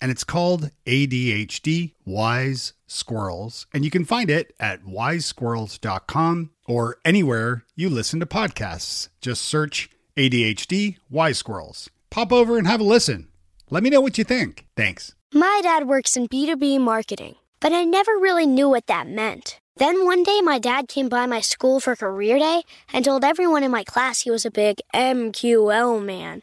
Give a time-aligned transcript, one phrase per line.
[0.00, 3.66] And it's called ADHD Wise Squirrels.
[3.72, 9.08] And you can find it at wisesquirrels.com or anywhere you listen to podcasts.
[9.20, 11.90] Just search ADHD Wise Squirrels.
[12.10, 13.28] Pop over and have a listen.
[13.70, 14.66] Let me know what you think.
[14.76, 15.14] Thanks.
[15.32, 19.60] My dad works in B2B marketing, but I never really knew what that meant.
[19.76, 22.62] Then one day, my dad came by my school for career day
[22.92, 26.42] and told everyone in my class he was a big MQL man.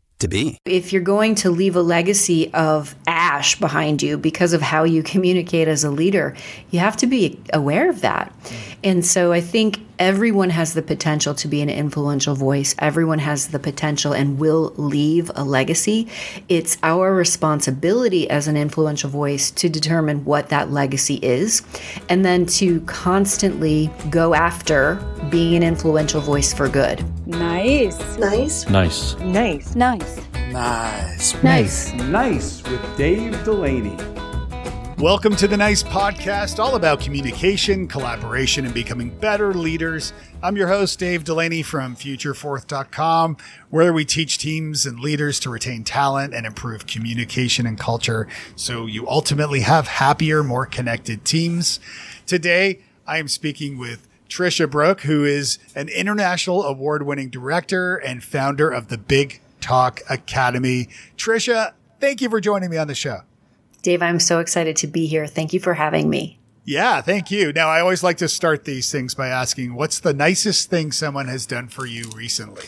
[0.21, 0.57] to be.
[0.65, 5.03] If you're going to leave a legacy of ash behind you because of how you
[5.03, 6.35] communicate as a leader,
[6.71, 8.33] you have to be aware of that.
[8.83, 12.73] And so I think everyone has the potential to be an influential voice.
[12.79, 16.07] Everyone has the potential and will leave a legacy.
[16.49, 21.61] It's our responsibility as an influential voice to determine what that legacy is
[22.09, 24.95] and then to constantly go after
[25.29, 27.05] being an influential voice for good.
[27.27, 28.17] Nice.
[28.17, 28.67] Nice.
[28.69, 29.15] Nice.
[29.19, 29.75] Nice.
[29.75, 30.17] Nice.
[30.51, 31.43] Nice.
[31.43, 31.93] Nice.
[31.93, 34.20] Nice with Dave Delaney.
[35.01, 40.13] Welcome to the Nice Podcast, all about communication, collaboration, and becoming better leaders.
[40.43, 43.37] I'm your host, Dave Delaney from FutureForth.com,
[43.71, 48.85] where we teach teams and leaders to retain talent and improve communication and culture so
[48.85, 51.79] you ultimately have happier, more connected teams.
[52.27, 58.23] Today, I am speaking with Tricia Brouk, who is an international award winning director and
[58.23, 60.89] founder of the Big Talk Academy.
[61.17, 63.21] Tricia, thank you for joining me on the show.
[63.81, 65.27] Dave, I'm so excited to be here.
[65.27, 66.37] Thank you for having me.
[66.63, 67.51] Yeah, thank you.
[67.51, 71.27] Now, I always like to start these things by asking, what's the nicest thing someone
[71.27, 72.67] has done for you recently?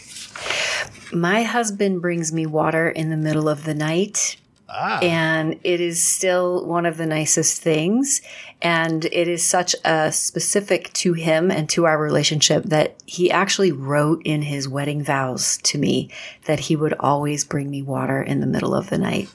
[1.15, 4.37] My husband brings me water in the middle of the night.
[4.67, 4.99] Ah.
[5.01, 8.23] And it is still one of the nicest things.
[8.63, 13.71] And it is such a specific to him and to our relationship that he actually
[13.71, 16.09] wrote in his wedding vows to me
[16.45, 19.29] that he would always bring me water in the middle of the night.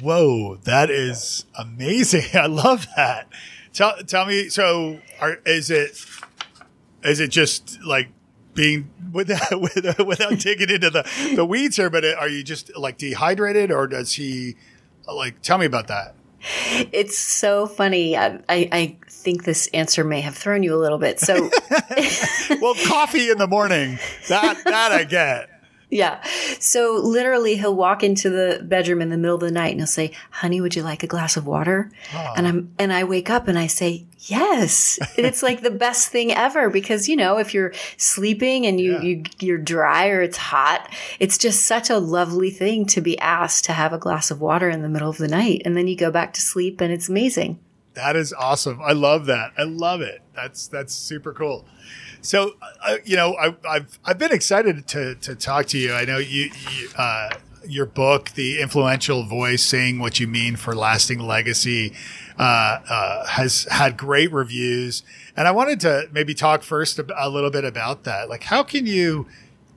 [0.00, 2.24] Whoa, that is amazing.
[2.34, 3.28] I love that.
[3.72, 6.04] Tell tell me, so are, is it
[7.02, 8.08] is it just like
[8.54, 11.90] being without without digging into the the weeds here?
[11.90, 14.56] But are you just like dehydrated, or does he
[15.06, 16.14] like tell me about that?
[16.92, 18.18] It's so funny.
[18.18, 21.18] I, I, I think this answer may have thrown you a little bit.
[21.18, 21.34] So,
[22.60, 25.48] well, coffee in the morning that that I get.
[25.90, 26.22] Yeah.
[26.60, 29.86] So literally he'll walk into the bedroom in the middle of the night and he'll
[29.86, 31.90] say, "Honey, would you like a glass of water?"
[32.36, 36.08] And I'm and I wake up and I say, "Yes." And it's like the best
[36.08, 39.02] thing ever because you know, if you're sleeping and you, Yeah.
[39.02, 40.88] you you're dry or it's hot,
[41.20, 44.68] it's just such a lovely thing to be asked to have a glass of water
[44.70, 47.08] in the middle of the night and then you go back to sleep and it's
[47.08, 47.58] amazing.
[47.94, 48.80] That is awesome.
[48.82, 49.52] I love that.
[49.56, 50.22] I love it.
[50.34, 51.64] That's that's super cool.
[52.24, 55.92] So, uh, you know, I, I've I've been excited to to talk to you.
[55.92, 57.28] I know you, you uh,
[57.66, 61.92] your book, The Influential Voice, saying what you mean for lasting legacy,
[62.38, 65.02] uh, uh, has had great reviews,
[65.36, 68.30] and I wanted to maybe talk first a little bit about that.
[68.30, 69.26] Like, how can you,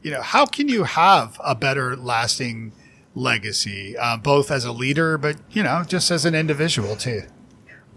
[0.02, 2.72] you know, how can you have a better lasting
[3.14, 7.24] legacy, uh, both as a leader, but you know, just as an individual too.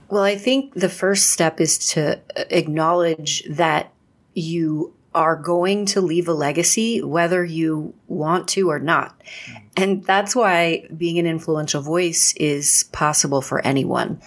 [0.08, 2.20] Well, I think the first step is to
[2.50, 3.93] acknowledge that
[4.35, 9.21] you are going to leave a legacy whether you want to or not.
[9.77, 14.21] And that's why being an influential voice is possible for anyone.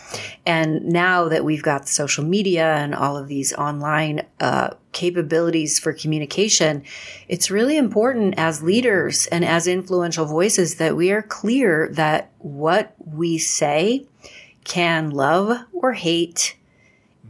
[0.46, 5.94] And now that we've got social media and all of these online uh, capabilities for
[5.94, 6.84] communication,
[7.30, 12.94] it's really important as leaders and as influential voices that we are clear that what
[12.98, 14.06] we say
[14.66, 16.58] can love or hate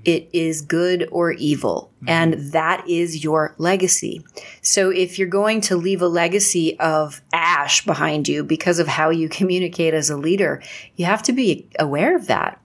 [0.05, 1.91] it is good or evil.
[1.97, 2.09] Mm-hmm.
[2.09, 4.23] And that is your legacy.
[4.61, 9.09] So if you're going to leave a legacy of ash behind you because of how
[9.09, 10.61] you communicate as a leader,
[10.95, 12.59] you have to be aware of that.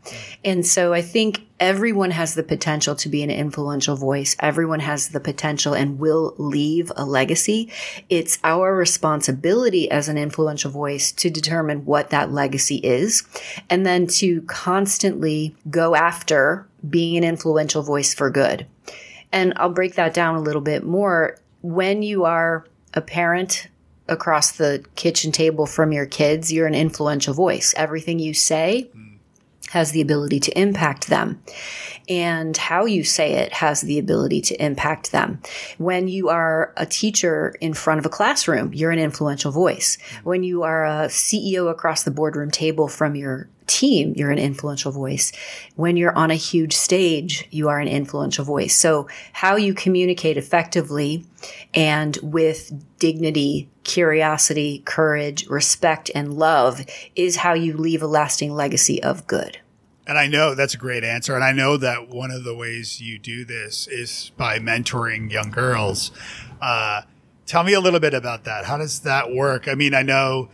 [0.45, 4.37] And so I think everyone has the potential to be an influential voice.
[4.41, 7.71] Everyone has the potential and will leave a legacy.
[8.09, 13.25] It's our responsibility as an influential voice to determine what that legacy is
[13.69, 18.67] and then to constantly go after being an influential voice for good.
[19.33, 21.39] And I'll break that down a little bit more.
[21.63, 22.65] When you are
[22.95, 23.69] a parent
[24.09, 27.75] across the kitchen table from your kids, you're an influential voice.
[27.77, 28.91] Everything you say
[29.71, 31.43] has the ability to impact them.
[32.09, 35.43] And how you say it has the ability to impact them.
[35.77, 39.99] When you are a teacher in front of a classroom, you're an influential voice.
[40.25, 44.91] When you are a CEO across the boardroom table from your team, you're an influential
[44.91, 45.33] voice.
[45.77, 48.75] When you're on a huge stage, you are an influential voice.
[48.77, 51.25] So how you communicate effectively
[51.75, 56.85] and with dignity, curiosity, courage, respect, and love
[57.15, 59.59] is how you leave a lasting legacy of good.
[60.07, 61.35] And I know that's a great answer.
[61.35, 65.51] And I know that one of the ways you do this is by mentoring young
[65.51, 66.11] girls.
[66.63, 67.03] Uh,
[67.45, 68.65] tell me a little bit about that.
[68.65, 69.69] How does that work?
[69.69, 70.49] I mean, I know,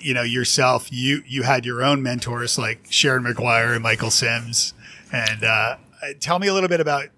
[0.00, 4.74] you know, yourself, you, you had your own mentors like Sharon McGuire and Michael Sims.
[5.12, 5.76] And uh,
[6.20, 7.08] tell me a little bit about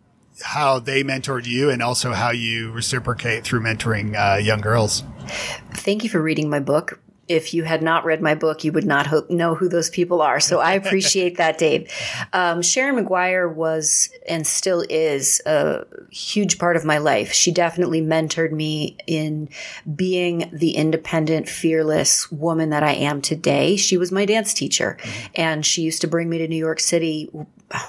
[0.43, 5.03] how they mentored you and also how you reciprocate through mentoring uh, young girls.
[5.75, 8.87] Thank you for reading my book if you had not read my book, you would
[8.87, 10.41] not know who those people are.
[10.41, 11.91] So I appreciate that, Dave.
[12.33, 17.33] Um, Sharon McGuire was and still is a huge part of my life.
[17.33, 19.49] She definitely mentored me in
[19.95, 23.77] being the independent, fearless woman that I am today.
[23.77, 25.27] She was my dance teacher, mm-hmm.
[25.35, 27.31] and she used to bring me to New York City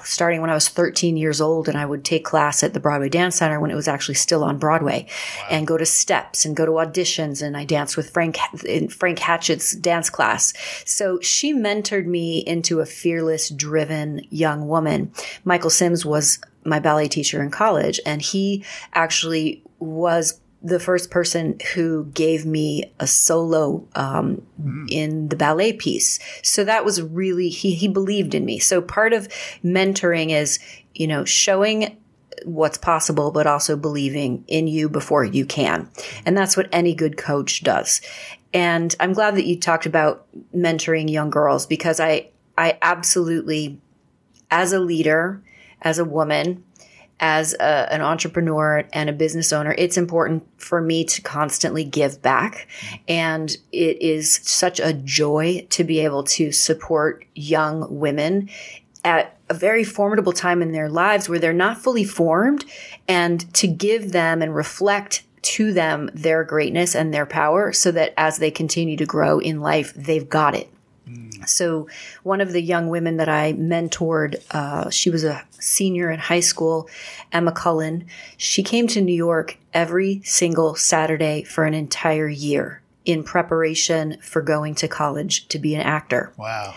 [0.04, 3.08] starting when I was 13 years old and I would take class at the Broadway
[3.08, 5.06] Dance Center when it was actually still on Broadway
[5.38, 5.46] wow.
[5.50, 9.18] and go to steps and go to auditions and I danced with Frank in Frank
[9.18, 10.52] Hatchett's dance class.
[10.84, 15.12] So she mentored me into a fearless, driven young woman.
[15.44, 21.58] Michael Sims was my ballet teacher in college and he actually was the first person
[21.74, 24.86] who gave me a solo um, mm.
[24.90, 26.18] in the ballet piece.
[26.42, 28.58] So that was really he he believed in me.
[28.58, 29.28] So part of
[29.64, 30.58] mentoring is
[30.94, 31.96] you know showing
[32.44, 35.90] what's possible, but also believing in you before you can,
[36.26, 38.00] and that's what any good coach does.
[38.52, 42.28] And I'm glad that you talked about mentoring young girls because I
[42.58, 43.80] I absolutely
[44.50, 45.42] as a leader
[45.82, 46.64] as a woman
[47.20, 52.20] as a, an entrepreneur and a business owner, it's important for me to constantly give
[52.22, 52.66] back.
[53.06, 58.48] And it is such a joy to be able to support young women
[59.04, 62.64] at a very formidable time in their lives where they're not fully formed
[63.06, 68.12] and to give them and reflect to them their greatness and their power so that
[68.16, 70.70] as they continue to grow in life, they've got it.
[71.46, 71.88] So,
[72.22, 76.40] one of the young women that I mentored, uh, she was a senior in high
[76.40, 76.88] school,
[77.32, 78.06] Emma Cullen.
[78.36, 84.42] She came to New York every single Saturday for an entire year in preparation for
[84.42, 86.32] going to college to be an actor.
[86.36, 86.74] Wow.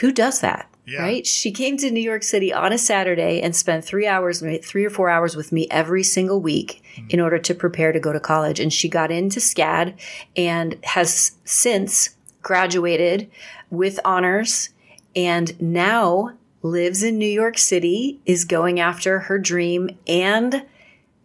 [0.00, 0.68] Who does that?
[0.86, 1.00] Yeah.
[1.00, 1.26] Right?
[1.26, 4.90] She came to New York City on a Saturday and spent three hours, three or
[4.90, 7.06] four hours with me every single week mm-hmm.
[7.08, 8.60] in order to prepare to go to college.
[8.60, 9.94] And she got into SCAD
[10.36, 12.10] and has since
[12.44, 13.28] graduated
[13.70, 14.68] with honors
[15.16, 20.64] and now lives in New York City, is going after her dream, and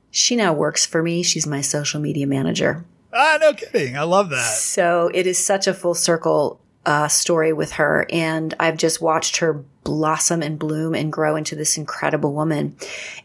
[0.10, 1.22] she now works for me.
[1.22, 2.84] She's my social media manager.
[3.14, 3.96] Ah, no kidding.
[3.96, 4.56] I love that.
[4.56, 8.06] So it is such a full circle uh, story with her.
[8.10, 12.76] And I've just watched her blossom and bloom and grow into this incredible woman.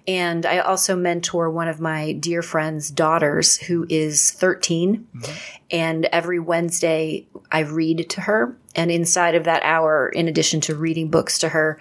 [0.07, 5.07] And I also mentor one of my dear friend's daughters who is 13.
[5.15, 5.33] Mm-hmm.
[5.71, 8.57] And every Wednesday I read to her.
[8.75, 11.79] And inside of that hour, in addition to reading books to her,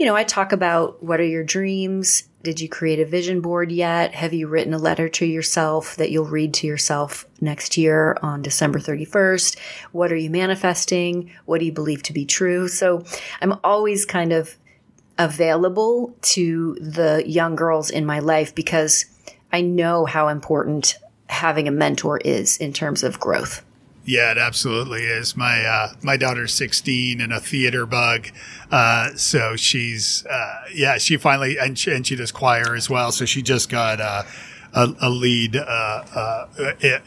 [0.00, 2.22] you know, I talk about what are your dreams?
[2.42, 4.14] Did you create a vision board yet?
[4.14, 8.40] Have you written a letter to yourself that you'll read to yourself next year on
[8.40, 9.58] December 31st?
[9.92, 11.30] What are you manifesting?
[11.44, 12.66] What do you believe to be true?
[12.66, 13.04] So
[13.42, 14.56] I'm always kind of
[15.18, 19.04] available to the young girls in my life because
[19.52, 20.96] I know how important
[21.28, 23.62] having a mentor is in terms of growth.
[24.04, 25.36] Yeah, it absolutely is.
[25.36, 28.28] My uh, my daughter's 16 and a theater bug,
[28.70, 30.98] uh, so she's uh, yeah.
[30.98, 33.12] She finally and she, and she does choir as well.
[33.12, 34.22] So she just got uh,
[34.72, 36.46] a, a lead uh, uh,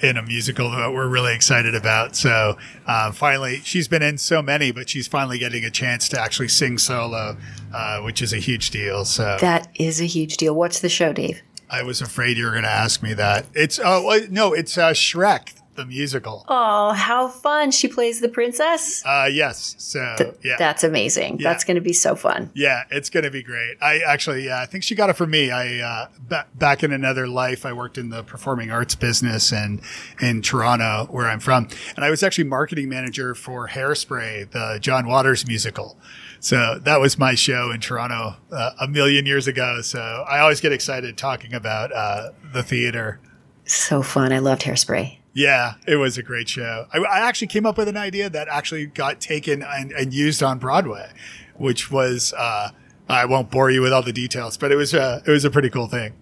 [0.01, 2.15] in a musical that we're really excited about.
[2.15, 6.19] So uh, finally, she's been in so many, but she's finally getting a chance to
[6.19, 7.37] actually sing solo,
[7.73, 9.05] uh, which is a huge deal.
[9.05, 10.53] So that is a huge deal.
[10.53, 11.41] What's the show, Dave?
[11.69, 13.45] I was afraid you were going to ask me that.
[13.53, 16.45] It's oh no, it's uh, Shrek the musical.
[16.47, 17.71] Oh, how fun!
[17.71, 19.03] She plays the princess.
[19.05, 19.75] Uh, yes.
[19.77, 21.39] So Th- yeah, that's amazing.
[21.39, 21.49] Yeah.
[21.49, 22.51] That's going to be so fun.
[22.53, 23.77] Yeah, it's going to be great.
[23.81, 25.51] I actually, yeah, I think she got it from me.
[25.51, 29.81] I uh, ba- back in another life, I worked in the performing arts business and
[30.21, 35.07] in Toronto, where I'm from, and I was actually marketing manager for Hairspray, the John
[35.07, 35.97] Waters musical.
[36.39, 39.79] So that was my show in Toronto uh, a million years ago.
[39.81, 43.21] So I always get excited talking about uh, the theater.
[43.65, 44.33] So fun!
[44.33, 45.19] I loved Hairspray.
[45.33, 46.85] Yeah, it was a great show.
[46.93, 50.43] I, I, actually came up with an idea that actually got taken and, and used
[50.43, 51.11] on Broadway,
[51.55, 52.69] which was uh,
[53.09, 55.49] I won't bore you with all the details, but it was a, it was a
[55.49, 56.13] pretty cool thing.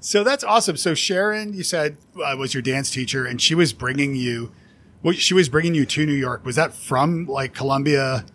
[0.00, 0.76] So that's awesome.
[0.76, 4.52] So Sharon, you said uh, was your dance teacher, and she was bringing you.
[5.02, 6.44] Well, she was bringing you to New York.
[6.44, 8.26] Was that from like Columbia?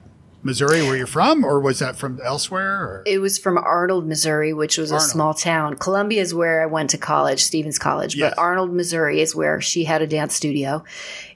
[0.44, 2.82] Missouri, where you're from, or was that from elsewhere?
[2.82, 3.04] Or?
[3.06, 5.08] It was from Arnold, Missouri, which was Arnold.
[5.08, 5.76] a small town.
[5.78, 8.32] Columbia is where I went to college, Stephens College, yes.
[8.32, 10.84] but Arnold, Missouri is where she had a dance studio.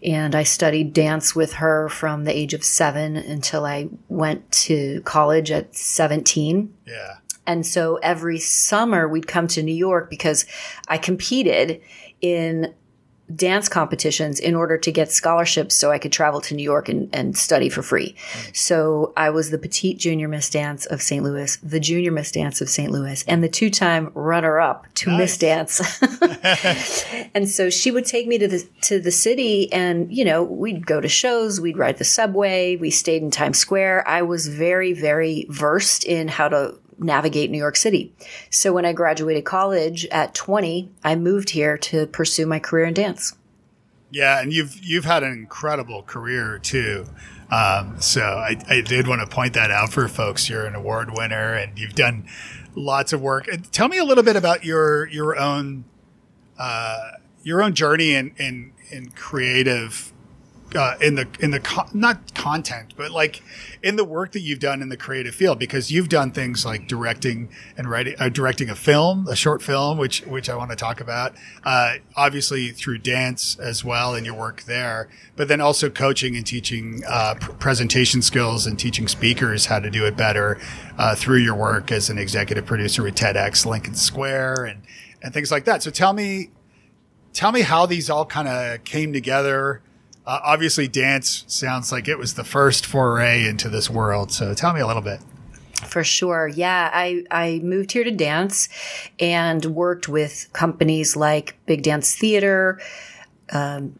[0.04, 5.02] And I studied dance with her from the age of seven until I went to
[5.02, 6.74] college at 17.
[6.86, 7.18] Yeah.
[7.46, 10.46] And so every summer we'd come to New York because
[10.90, 11.82] I competed
[12.20, 12.74] in
[13.36, 17.10] dance competitions in order to get scholarships so I could travel to New York and,
[17.14, 18.14] and study for free.
[18.14, 18.50] Mm-hmm.
[18.54, 21.24] So I was the petite junior Miss Dance of St.
[21.24, 22.92] Louis, the junior Miss Dance of St.
[22.92, 25.20] Louis, and the two time runner up to nice.
[25.20, 26.02] Miss Dance.
[27.34, 30.86] and so she would take me to the to the city and, you know, we'd
[30.86, 34.08] go to shows, we'd ride the subway, we stayed in Times Square.
[34.08, 38.14] I was very, very versed in how to navigate New York City.
[38.50, 42.94] So when I graduated college at 20, I moved here to pursue my career in
[42.94, 43.36] dance.
[44.10, 47.06] Yeah, and you've you've had an incredible career too.
[47.52, 50.50] Um, so I, I did want to point that out for folks.
[50.50, 52.28] You're an award winner, and you've done
[52.76, 53.50] lots of work.
[53.72, 55.86] Tell me a little bit about your your own
[56.58, 57.12] uh,
[57.44, 60.14] your own journey in in, in creative
[60.76, 63.42] uh, in the in the not content, but like
[63.82, 66.88] in the work that you've done in the creative field, because you've done things like
[66.88, 70.76] directing and writing, uh, directing a film, a short film, which which I want to
[70.76, 71.36] talk about.
[71.64, 76.46] Uh, obviously through dance as well, and your work there, but then also coaching and
[76.46, 80.60] teaching uh, pr- presentation skills and teaching speakers how to do it better
[80.98, 84.82] uh, through your work as an executive producer with TEDx Lincoln Square and
[85.22, 85.82] and things like that.
[85.82, 86.52] So tell me,
[87.34, 89.82] tell me how these all kind of came together
[90.28, 94.32] uh, obviously, dance sounds like it was the first foray into this world.
[94.32, 95.22] So tell me a little bit.
[95.86, 96.50] For sure.
[96.50, 96.90] Yeah.
[96.94, 98.68] I, I moved here to dance
[99.20, 102.80] and worked with companies like Big Dance Theater,
[103.54, 103.98] um,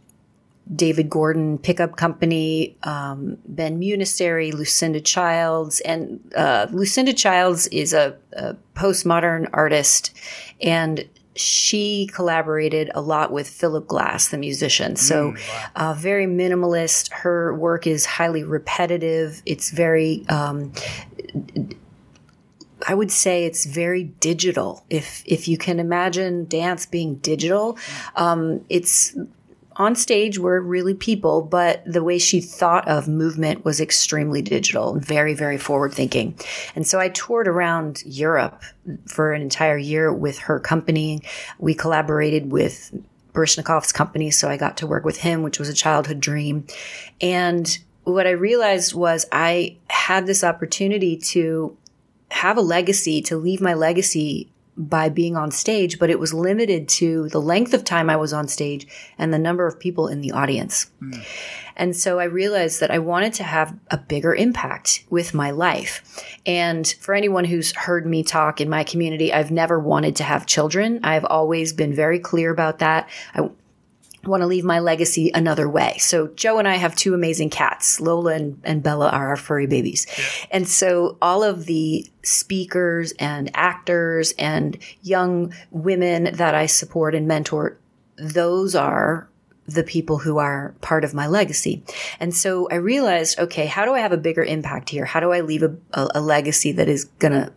[0.76, 5.80] David Gordon Pickup Company, um, Ben Munisteri, Lucinda Childs.
[5.82, 10.14] And uh, Lucinda Childs is a, a postmodern artist.
[10.62, 11.08] And
[11.38, 14.96] she collaborated a lot with Philip Glass, the musician.
[14.96, 15.92] So, mm, wow.
[15.92, 17.12] uh, very minimalist.
[17.12, 19.42] Her work is highly repetitive.
[19.46, 20.74] It's very, um,
[22.88, 24.84] I would say it's very digital.
[24.90, 27.78] If if you can imagine dance being digital,
[28.16, 29.16] um, it's
[29.78, 34.94] on stage were really people, but the way she thought of movement was extremely digital
[34.94, 36.38] and very, very forward thinking.
[36.76, 38.62] And so I toured around Europe
[39.06, 41.22] for an entire year with her company.
[41.60, 42.92] We collaborated with
[43.34, 46.66] Baryshnikov's company, so I got to work with him, which was a childhood dream.
[47.22, 51.78] And what I realized was I had this opportunity to
[52.32, 56.88] have a legacy, to leave my legacy by being on stage, but it was limited
[56.88, 60.22] to the length of time I was on stage and the number of people in
[60.22, 60.92] the audience.
[61.02, 61.26] Mm.
[61.76, 66.24] And so I realized that I wanted to have a bigger impact with my life.
[66.46, 70.46] And for anyone who's heard me talk in my community, I've never wanted to have
[70.46, 71.00] children.
[71.04, 73.10] I've always been very clear about that.
[73.34, 73.50] I
[74.24, 75.98] want to leave my legacy another way.
[76.00, 78.00] So Joe and I have two amazing cats.
[78.00, 80.06] Lola and, and Bella are our furry babies.
[80.18, 80.48] Yeah.
[80.52, 87.28] And so all of the speakers and actors and young women that I support and
[87.28, 87.78] mentor,
[88.18, 89.30] those are
[89.68, 91.84] the people who are part of my legacy.
[92.22, 95.04] And so I realized, okay, how do I have a bigger impact here?
[95.04, 97.52] How do I leave a, a, a legacy that is going to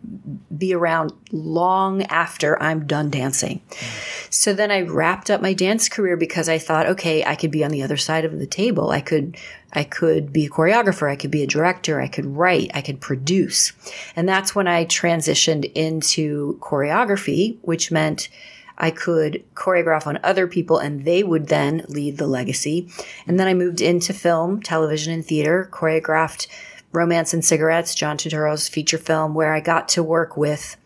[0.55, 3.61] be around long after I'm done dancing?
[3.69, 4.20] Mm.
[4.31, 7.65] So then I wrapped up my dance career because I thought, okay, I could be
[7.65, 8.89] on the other side of the table.
[8.89, 9.35] I could,
[9.73, 11.11] I could be a choreographer.
[11.11, 11.99] I could be a director.
[11.99, 12.71] I could write.
[12.73, 13.73] I could produce.
[14.15, 18.29] And that's when I transitioned into choreography, which meant
[18.77, 22.89] I could choreograph on other people and they would then lead the legacy.
[23.27, 26.47] And then I moved into film, television, and theater, choreographed
[26.93, 30.77] Romance and Cigarettes, John Turturro's feature film, where I got to work with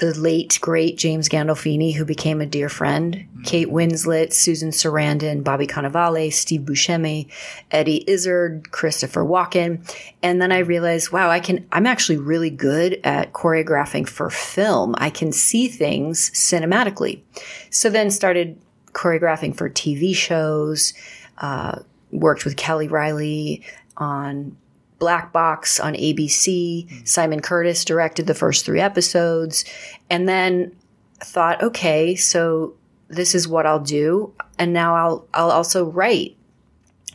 [0.00, 3.42] the late great James Gandolfini, who became a dear friend, mm-hmm.
[3.42, 7.30] Kate Winslet, Susan Sarandon, Bobby Cannavale, Steve Buscemi,
[7.70, 9.86] Eddie Izzard, Christopher Walken.
[10.22, 14.94] And then I realized, wow, I can, I'm actually really good at choreographing for film.
[14.96, 17.20] I can see things cinematically.
[17.68, 18.58] So then started
[18.92, 20.94] choreographing for TV shows,
[21.38, 21.80] uh,
[22.10, 23.62] worked with Kelly Reilly
[23.98, 24.56] on
[25.00, 26.88] Black Box on ABC.
[26.88, 27.08] Mm.
[27.08, 29.64] Simon Curtis directed the first three episodes.
[30.08, 30.76] And then
[31.18, 32.74] thought, okay, so
[33.08, 34.32] this is what I'll do.
[34.58, 36.36] And now I'll, I'll also write.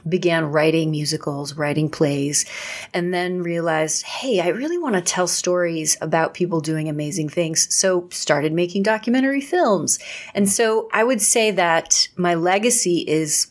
[0.08, 2.46] Began writing musicals, writing plays,
[2.94, 7.74] and then realized, hey, I really want to tell stories about people doing amazing things.
[7.74, 9.98] So started making documentary films.
[10.36, 13.48] And so I would say that my legacy is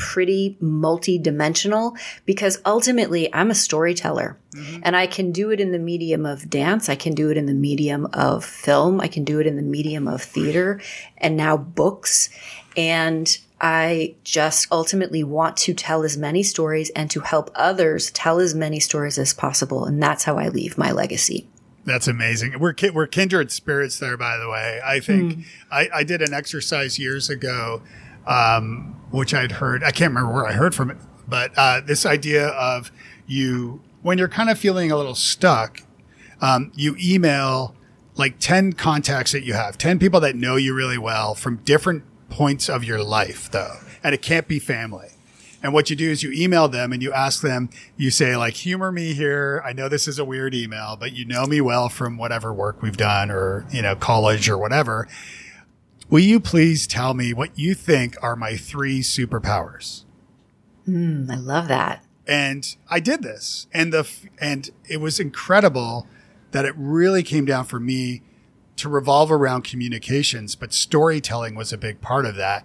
[0.00, 4.80] pretty multi-dimensional because ultimately I'm a storyteller mm-hmm.
[4.82, 6.88] and I can do it in the medium of dance.
[6.88, 9.00] I can do it in the medium of film.
[9.00, 10.80] I can do it in the medium of theater
[11.18, 12.30] and now books.
[12.76, 18.40] And I just ultimately want to tell as many stories and to help others tell
[18.40, 19.84] as many stories as possible.
[19.84, 21.46] And that's how I leave my legacy.
[21.84, 22.58] That's amazing.
[22.58, 24.80] We're we're kindred spirits there, by the way.
[24.84, 25.44] I think mm.
[25.70, 27.82] I, I did an exercise years ago
[28.26, 29.82] um, which I'd heard.
[29.82, 30.96] I can't remember where I heard from it,
[31.28, 32.90] but uh, this idea of
[33.26, 35.82] you when you're kind of feeling a little stuck,
[36.40, 37.74] um, you email
[38.16, 42.04] like 10 contacts that you have, 10 people that know you really well from different
[42.28, 43.76] points of your life, though.
[44.02, 45.08] And it can't be family.
[45.62, 48.54] And what you do is you email them and you ask them, you say, like,
[48.54, 49.62] humor me here.
[49.64, 52.80] I know this is a weird email, but you know me well from whatever work
[52.80, 55.06] we've done or, you know, college or whatever.
[56.10, 60.02] Will you please tell me what you think are my three superpowers?
[60.88, 62.04] Mm, I love that.
[62.26, 66.08] And I did this, and the and it was incredible
[66.50, 68.22] that it really came down for me
[68.76, 72.64] to revolve around communications, but storytelling was a big part of that.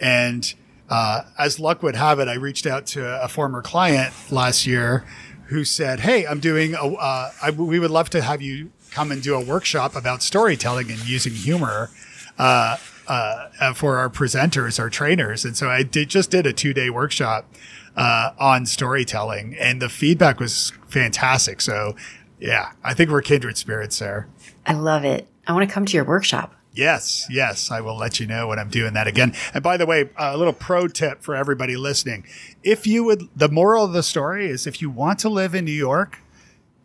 [0.00, 0.52] And
[0.88, 5.04] uh, as luck would have it, I reached out to a former client last year
[5.46, 6.94] who said, "Hey, I'm doing a.
[6.94, 10.90] Uh, I, we would love to have you come and do a workshop about storytelling
[10.90, 11.90] and using humor."
[12.38, 12.76] Uh,
[13.10, 15.44] uh, for our presenters, our trainers.
[15.44, 17.52] And so I did, just did a two day workshop
[17.96, 21.60] uh, on storytelling, and the feedback was fantastic.
[21.60, 21.96] So,
[22.38, 24.28] yeah, I think we're kindred spirits there.
[24.64, 25.26] I love it.
[25.46, 26.54] I want to come to your workshop.
[26.72, 29.34] Yes, yes, I will let you know when I'm doing that again.
[29.52, 32.24] And by the way, a little pro tip for everybody listening.
[32.62, 35.64] If you would, the moral of the story is if you want to live in
[35.64, 36.20] New York,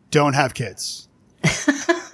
[0.09, 1.07] don't have kids.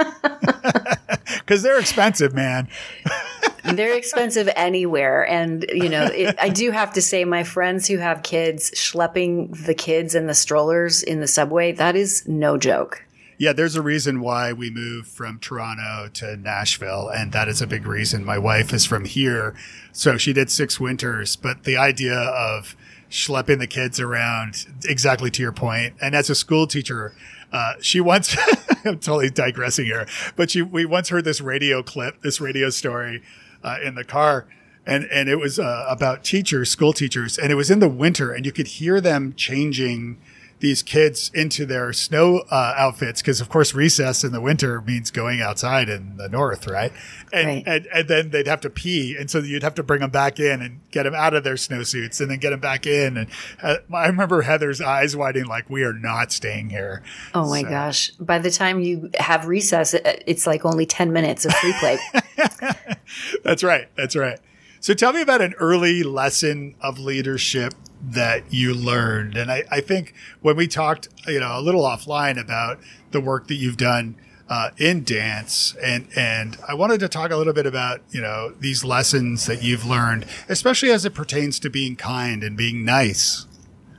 [1.45, 2.69] Because they're expensive, man.
[3.63, 5.27] They're expensive anywhere.
[5.27, 9.65] And, you know, it, I do have to say, my friends who have kids, schlepping
[9.65, 13.03] the kids and the strollers in the subway, that is no joke.
[13.41, 17.65] Yeah, there's a reason why we moved from Toronto to Nashville, and that is a
[17.65, 18.23] big reason.
[18.23, 19.55] My wife is from here,
[19.91, 21.35] so she did six winters.
[21.35, 22.75] But the idea of
[23.09, 27.13] schlepping the kids around, exactly to your point, and as a school teacher,
[27.51, 28.35] uh, she once,
[28.85, 33.21] I'm totally digressing here, but she, we once heard this radio clip, this radio story
[33.63, 34.47] uh, in the car.
[34.83, 38.33] And, and it was uh, about teachers, school teachers, and it was in the winter,
[38.33, 40.17] and you could hear them changing
[40.61, 45.11] these kids into their snow uh, outfits because, of course, recess in the winter means
[45.11, 46.93] going outside in the north, right?
[47.33, 47.63] And, right.
[47.65, 50.39] and and then they'd have to pee, and so you'd have to bring them back
[50.39, 53.17] in and get them out of their snowsuits, and then get them back in.
[53.17, 53.27] And
[53.61, 57.01] uh, I remember Heather's eyes widening, like, "We are not staying here."
[57.33, 57.69] Oh my so.
[57.69, 58.11] gosh!
[58.19, 61.97] By the time you have recess, it's like only ten minutes of free play.
[63.43, 63.87] That's right.
[63.95, 64.39] That's right.
[64.79, 69.37] So tell me about an early lesson of leadership that you learned.
[69.37, 72.79] And I, I think when we talked, you know, a little offline about
[73.11, 74.15] the work that you've done
[74.49, 78.53] uh, in dance, and and I wanted to talk a little bit about you know
[78.59, 83.47] these lessons that you've learned, especially as it pertains to being kind and being nice.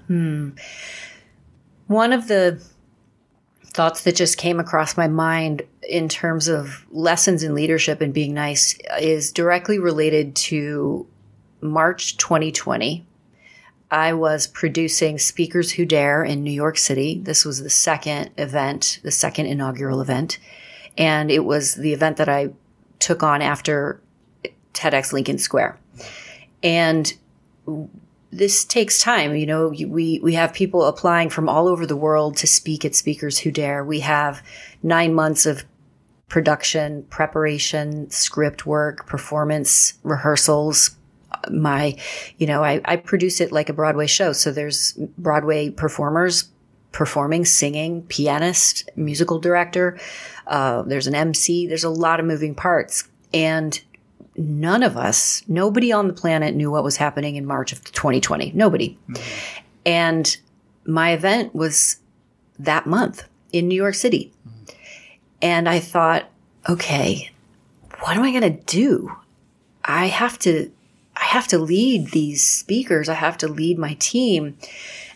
[0.09, 0.51] Hmm.
[1.87, 2.63] One of the
[3.65, 8.35] thoughts that just came across my mind in terms of lessons in leadership and being
[8.35, 11.07] nice is directly related to
[11.63, 13.07] March 2020
[13.93, 17.21] I was producing Speakers Who Dare in New York City.
[17.23, 20.39] This was the second event, the second inaugural event.
[20.97, 22.55] And it was the event that I
[23.01, 24.01] took on after
[24.73, 25.79] TEDx Lincoln Square.
[26.63, 27.13] And
[28.31, 29.37] this takes time.
[29.37, 32.95] You know, we, we have people applying from all over the world to speak at
[32.95, 33.85] Speakers Who Dare.
[33.85, 34.43] We have
[34.83, 35.65] nine months of
[36.29, 40.97] production, preparation, script work, performance, rehearsals.
[41.51, 41.97] My,
[42.39, 44.33] you know, I, I produce it like a Broadway show.
[44.33, 46.49] So there's Broadway performers
[46.93, 49.99] performing, singing, pianist, musical director.
[50.47, 51.67] Uh, there's an MC.
[51.67, 53.09] There's a lot of moving parts.
[53.33, 53.81] And
[54.37, 58.53] none of us, nobody on the planet knew what was happening in March of 2020.
[58.55, 58.99] Nobody.
[59.09, 59.63] Mm-hmm.
[59.87, 60.37] And
[60.85, 61.97] my event was
[62.59, 64.33] that month in New York City.
[64.47, 64.77] Mm-hmm.
[65.41, 66.31] And I thought,
[66.69, 67.31] okay,
[68.01, 69.11] what am I going to do?
[69.85, 70.71] I have to
[71.17, 73.09] I have to lead these speakers.
[73.09, 74.57] I have to lead my team.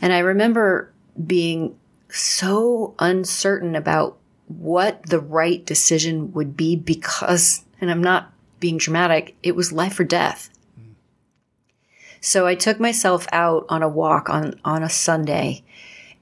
[0.01, 0.93] And I remember
[1.25, 1.79] being
[2.09, 9.37] so uncertain about what the right decision would be because, and I'm not being dramatic,
[9.43, 10.51] it was life or death.
[12.21, 15.63] So I took myself out on a walk on, on a Sunday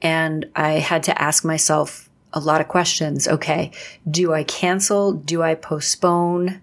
[0.03, 3.27] and I had to ask myself a lot of questions.
[3.29, 3.71] Okay.
[4.11, 5.13] Do I cancel?
[5.13, 6.61] Do I postpone?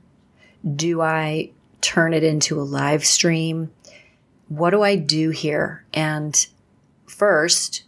[0.76, 3.72] Do I turn it into a live stream?
[4.48, 5.86] What do I do here?
[5.94, 6.46] And
[7.06, 7.84] first,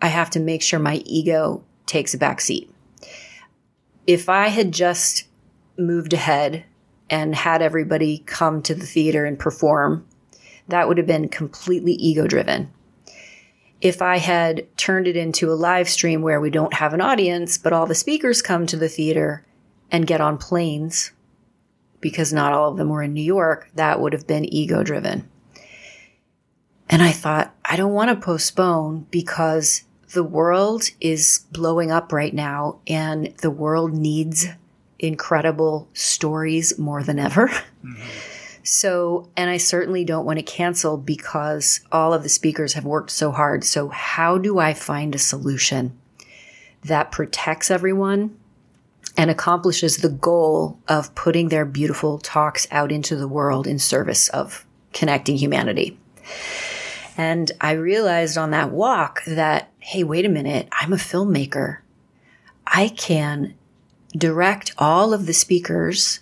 [0.00, 2.72] I have to make sure my ego takes a back seat.
[4.06, 5.24] If I had just
[5.76, 6.64] moved ahead
[7.10, 10.06] and had everybody come to the theater and perform,
[10.68, 12.70] that would have been completely ego driven.
[13.80, 17.58] If I had turned it into a live stream where we don't have an audience,
[17.58, 19.46] but all the speakers come to the theater
[19.90, 21.12] and get on planes,
[22.00, 25.28] because not all of them were in New York, that would have been ego driven.
[26.90, 32.32] And I thought, I don't want to postpone because the world is blowing up right
[32.32, 34.46] now and the world needs
[34.98, 37.48] incredible stories more than ever.
[37.48, 38.02] Mm-hmm.
[38.64, 43.10] So, and I certainly don't want to cancel because all of the speakers have worked
[43.10, 43.64] so hard.
[43.64, 45.98] So, how do I find a solution
[46.84, 48.37] that protects everyone
[49.18, 54.28] and accomplishes the goal of putting their beautiful talks out into the world in service
[54.28, 55.98] of connecting humanity?
[57.16, 61.78] And I realized on that walk that, hey, wait a minute, I'm a filmmaker.
[62.64, 63.54] I can
[64.12, 66.20] direct all of the speakers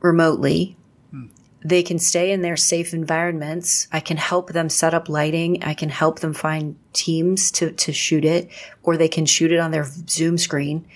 [0.00, 0.74] remotely.
[1.10, 1.26] Hmm.
[1.62, 3.88] They can stay in their safe environments.
[3.92, 5.62] I can help them set up lighting.
[5.64, 8.48] I can help them find teams to, to shoot it,
[8.82, 10.86] or they can shoot it on their Zoom screen.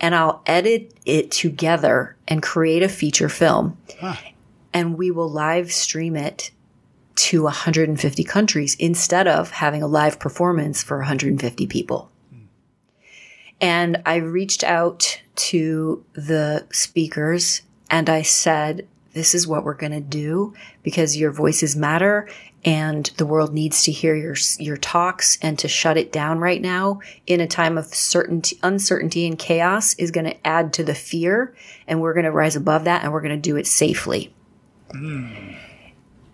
[0.00, 3.78] And I'll edit it together and create a feature film.
[4.00, 4.16] Huh.
[4.72, 6.50] And we will live stream it
[7.16, 12.10] to 150 countries instead of having a live performance for 150 people.
[13.60, 19.92] And I reached out to the speakers and I said, this is what we're going
[19.92, 22.28] to do because your voices matter
[22.66, 26.60] and the world needs to hear your your talks and to shut it down right
[26.60, 30.94] now in a time of certainty uncertainty and chaos is going to add to the
[30.94, 31.54] fear
[31.86, 34.34] and we're going to rise above that and we're going to do it safely.
[34.90, 35.56] Mm.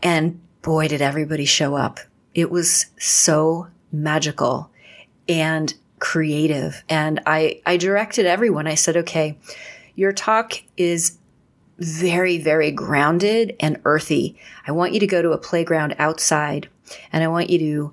[0.02, 2.00] And boy, did everybody show up.
[2.34, 4.70] It was so magical
[5.28, 6.82] and creative.
[6.88, 8.66] And I, I directed everyone.
[8.66, 9.38] I said, okay,
[9.94, 11.18] your talk is
[11.82, 14.36] very, very grounded and earthy.
[14.66, 16.68] I want you to go to a playground outside
[17.12, 17.92] and I want you to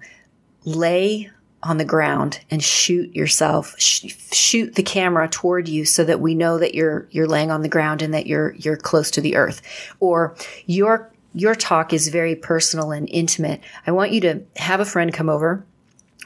[0.66, 1.30] lay
[1.62, 6.34] on the ground and shoot yourself sh- shoot the camera toward you so that we
[6.34, 9.36] know that you're you're laying on the ground and that you're you're close to the
[9.36, 9.62] earth
[10.00, 10.36] or
[10.68, 13.62] your your talk is very personal and intimate.
[13.86, 15.64] I want you to have a friend come over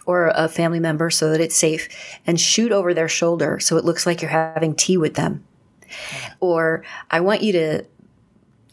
[0.05, 1.89] or a family member so that it's safe
[2.27, 5.43] and shoot over their shoulder so it looks like you're having tea with them.
[6.39, 7.85] Or I want you to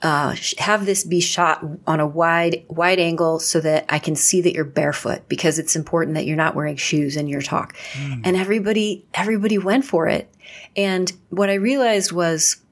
[0.02, 4.40] uh, have this be shot on a wide wide angle so that I can see
[4.40, 7.76] that you're barefoot because it's important that you're not wearing shoes in your talk.
[7.92, 8.22] Mm.
[8.24, 10.32] And everybody everybody went for it.
[10.74, 12.62] And what I realized was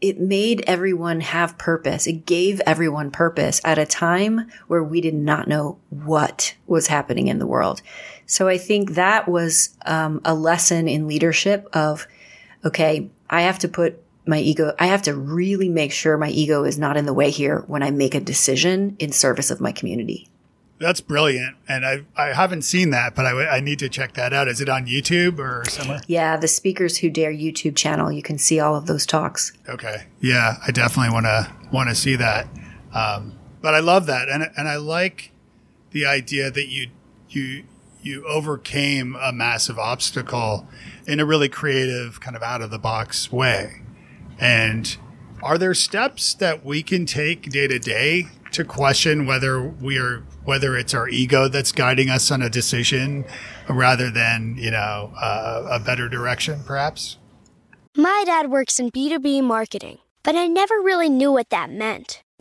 [0.00, 2.06] it made everyone have purpose.
[2.08, 7.28] It gave everyone purpose at a time where we did not know what was happening
[7.28, 7.82] in the world.
[8.26, 12.08] So I think that was um, a lesson in leadership of,
[12.64, 16.62] okay, I have to put my ego, I have to really make sure my ego
[16.64, 19.72] is not in the way here when I make a decision in service of my
[19.72, 20.28] community.
[20.78, 24.32] That's brilliant, and I I haven't seen that, but I, I need to check that
[24.32, 24.48] out.
[24.48, 26.00] Is it on YouTube or somewhere?
[26.08, 28.10] Yeah, the Speakers Who Dare YouTube channel.
[28.10, 29.52] You can see all of those talks.
[29.68, 32.48] Okay, yeah, I definitely want to want to see that.
[32.92, 35.30] Um, but I love that, and and I like
[35.92, 36.88] the idea that you
[37.28, 37.62] you
[38.02, 40.66] you overcame a massive obstacle
[41.06, 43.82] in a really creative, kind of out of the box way.
[44.38, 44.96] And
[45.42, 50.24] are there steps that we can take day to day to question whether we are
[50.44, 53.24] whether it's our ego that's guiding us on a decision
[53.68, 57.16] rather than you know uh, a better direction perhaps
[57.96, 62.22] My dad works in B2B marketing, but I never really knew what that meant.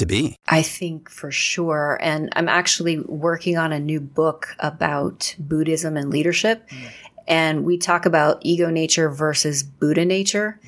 [0.00, 0.36] to be.
[0.48, 1.98] I think for sure.
[2.02, 6.68] And I'm actually working on a new book about Buddhism and leadership.
[7.28, 10.60] And we talk about ego nature versus Buddha nature.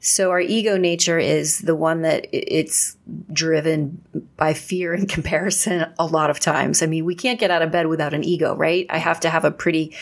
[0.00, 2.96] So our ego nature is the one that it's
[3.32, 4.02] driven
[4.36, 6.82] by fear and comparison a lot of times.
[6.82, 8.86] I mean, we can't get out of bed without an ego, right?
[8.90, 9.94] I have to have a pretty,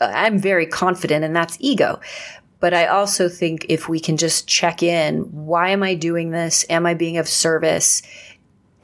[0.00, 2.00] uh, I'm very confident and that's ego.
[2.58, 6.64] But I also think if we can just check in, why am I doing this?
[6.70, 8.02] Am I being of service?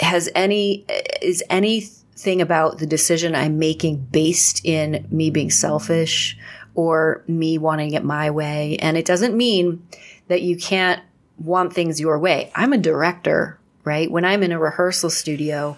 [0.02, 0.84] Has any,
[1.22, 6.36] is anything about the decision I'm making based in me being selfish
[6.74, 8.76] or me wanting it my way?
[8.80, 9.86] And it doesn't mean
[10.28, 11.00] that you can't
[11.38, 12.50] want things your way.
[12.54, 14.10] I'm a director, right?
[14.10, 15.76] When I'm in a rehearsal studio,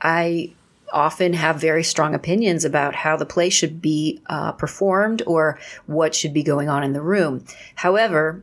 [0.00, 0.52] I
[0.92, 6.14] often have very strong opinions about how the play should be uh, performed or what
[6.14, 7.44] should be going on in the room.
[7.74, 8.42] However,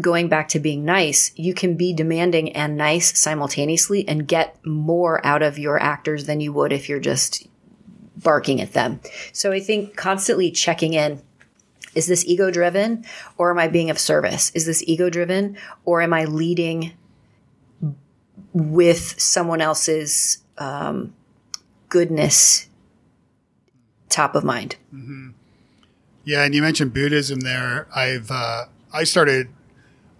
[0.00, 5.24] going back to being nice, you can be demanding and nice simultaneously and get more
[5.26, 7.46] out of your actors than you would if you're just
[8.16, 9.00] barking at them.
[9.32, 11.20] So I think constantly checking in.
[11.94, 13.04] Is this ego driven
[13.36, 14.50] or am I being of service?
[14.54, 16.92] Is this ego driven or am I leading
[18.54, 21.12] with someone else's um,
[21.88, 22.68] goodness
[24.12, 24.76] top of mind.
[26.24, 27.88] Yeah, and you mentioned Buddhism there.
[27.94, 29.48] I've uh, I started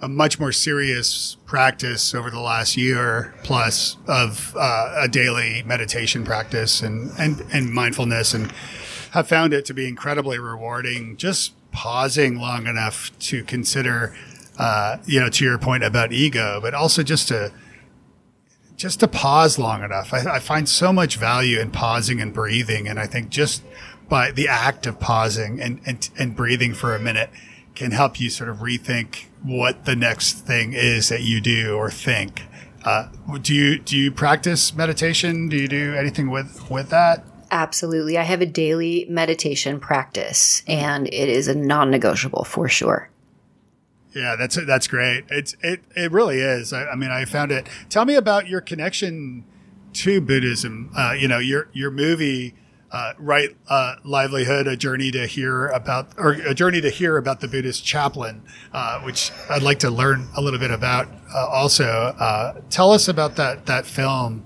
[0.02, 6.24] a much more serious practice over the last year plus of uh, a daily meditation
[6.24, 8.52] practice and, and and mindfulness, and
[9.12, 11.16] have found it to be incredibly rewarding.
[11.16, 14.14] Just pausing long enough to consider,
[14.58, 17.52] uh, you know, to your point about ego, but also just to
[18.76, 20.12] just to pause long enough.
[20.12, 22.88] I, I, find so much value in pausing and breathing.
[22.88, 23.62] And I think just
[24.08, 27.30] by the act of pausing and, and, and breathing for a minute
[27.74, 31.90] can help you sort of rethink what the next thing is that you do or
[31.90, 32.42] think.
[32.84, 33.08] Uh,
[33.40, 35.48] do you, do you practice meditation?
[35.48, 37.24] Do you do anything with, with that?
[37.50, 38.16] Absolutely.
[38.16, 43.10] I have a daily meditation practice and it is a non-negotiable for sure.
[44.14, 45.24] Yeah, that's that's great.
[45.30, 46.72] It's it it really is.
[46.72, 47.66] I, I, mean, I found it.
[47.88, 49.44] Tell me about your connection
[49.94, 50.90] to Buddhism.
[50.96, 52.54] Uh, you know, your your movie,
[52.92, 53.56] uh, right?
[53.68, 57.84] Uh, livelihood, a journey to here about, or a journey to here about the Buddhist
[57.84, 61.08] chaplain, uh, which I'd like to learn a little bit about.
[61.34, 64.44] Uh, also, uh, tell us about that that film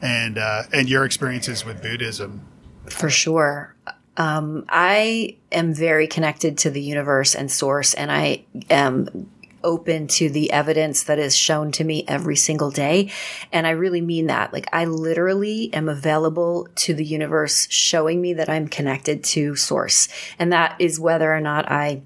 [0.00, 2.46] and and your experiences with Buddhism.
[2.88, 3.74] For sure.
[4.16, 9.30] Um, I am very connected to the universe and source, and I am
[9.62, 13.10] open to the evidence that is shown to me every single day.
[13.52, 14.52] And I really mean that.
[14.52, 20.08] Like, I literally am available to the universe showing me that I'm connected to source.
[20.38, 22.02] And that is whether or not I,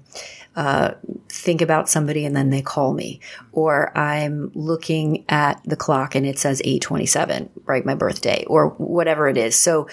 [0.55, 0.93] uh,
[1.29, 3.19] think about somebody and then they call me,
[3.51, 7.83] or I'm looking at the clock and it says 827, right?
[7.83, 9.55] My birthday, or whatever it is.
[9.55, 9.87] So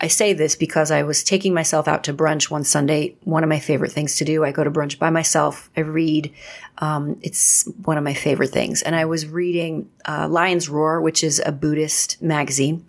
[0.00, 3.16] I say this because I was taking myself out to brunch one Sunday.
[3.22, 4.44] One of my favorite things to do.
[4.44, 5.70] I go to brunch by myself.
[5.76, 6.32] I read.
[6.78, 8.82] Um, it's one of my favorite things.
[8.82, 12.84] And I was reading uh, Lion's Roar, which is a Buddhist magazine.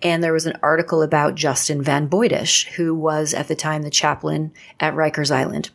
[0.00, 3.90] And there was an article about Justin von Bujdoss, who was at the time the
[3.90, 5.70] chaplain at Rikers Island.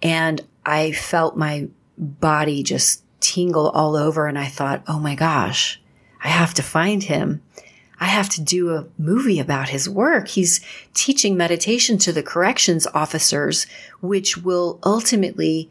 [0.00, 4.28] And I felt my body just tingle all over.
[4.28, 5.80] And I thought, oh my gosh,
[6.22, 7.42] I have to find him
[8.00, 10.28] I have to do a movie about his work.
[10.28, 10.60] He's
[10.94, 13.66] teaching meditation to the corrections officers,
[14.00, 15.70] which will ultimately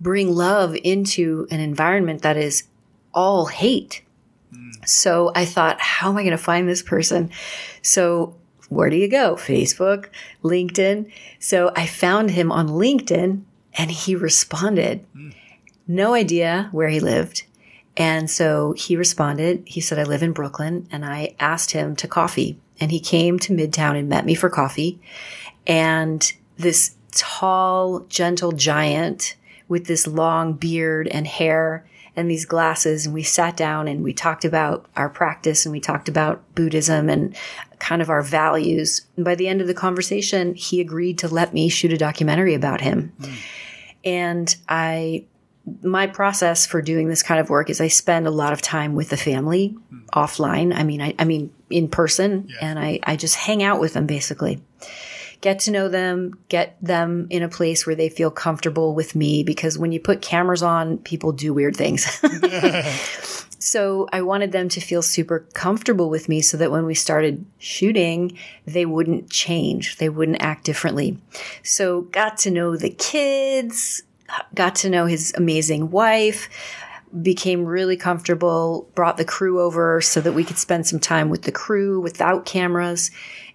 [0.00, 2.64] bring love into an environment that is
[3.14, 4.02] all hate.
[4.52, 4.88] Mm.
[4.88, 7.30] So I thought, how am I going to find this person?
[7.82, 8.34] So
[8.68, 9.36] where do you go?
[9.36, 10.08] Facebook,
[10.42, 11.10] LinkedIn.
[11.38, 13.42] So I found him on LinkedIn
[13.74, 15.04] and he responded.
[15.14, 15.34] Mm.
[15.86, 17.44] No idea where he lived
[17.96, 19.62] And so he responded.
[19.66, 20.88] He said, I live in Brooklyn.
[20.90, 22.58] And I asked him to coffee.
[22.80, 25.00] And he came to Midtown and met me for coffee.
[25.66, 29.36] And this tall, gentle giant
[29.68, 33.06] with this long beard and hair and these glasses.
[33.06, 37.08] And we sat down and we talked about our practice and we talked about Buddhism
[37.08, 37.36] and
[37.78, 39.02] kind of our values.
[39.16, 42.54] And by the end of the conversation, he agreed to let me shoot a documentary
[42.54, 43.12] about him.
[43.20, 43.36] Mm.
[44.04, 45.24] And I,
[45.82, 48.94] my process for doing this kind of work is I spend a lot of time
[48.94, 50.06] with the family mm.
[50.06, 50.74] offline.
[50.74, 52.70] I mean, I, I mean, in person yeah.
[52.70, 54.60] and I, I just hang out with them basically
[55.40, 59.42] get to know them, get them in a place where they feel comfortable with me
[59.42, 62.04] because when you put cameras on, people do weird things.
[63.58, 67.44] so I wanted them to feel super comfortable with me so that when we started
[67.58, 69.96] shooting, they wouldn't change.
[69.96, 71.18] They wouldn't act differently.
[71.62, 74.02] So got to know the kids,
[74.54, 76.48] got to know his amazing wife,
[77.22, 81.42] became really comfortable, brought the crew over so that we could spend some time with
[81.42, 83.10] the crew without cameras.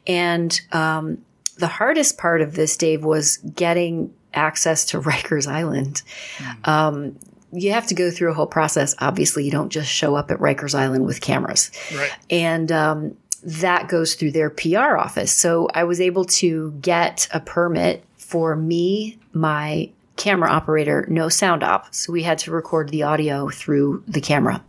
[0.07, 1.23] And um,
[1.57, 6.01] the hardest part of this, Dave, was getting access to Rikers Island.
[6.38, 6.67] Mm.
[6.67, 7.19] Um,
[7.51, 8.93] you have to go through a whole process.
[8.99, 11.71] Obviously, you don't just show up at Rikers Island with cameras.
[11.95, 12.11] Right.
[12.29, 15.31] And um, that goes through their PR office.
[15.31, 21.63] So I was able to get a permit for me, my camera operator, no sound
[21.63, 21.93] op.
[21.93, 24.63] So we had to record the audio through the camera.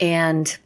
[0.00, 0.56] And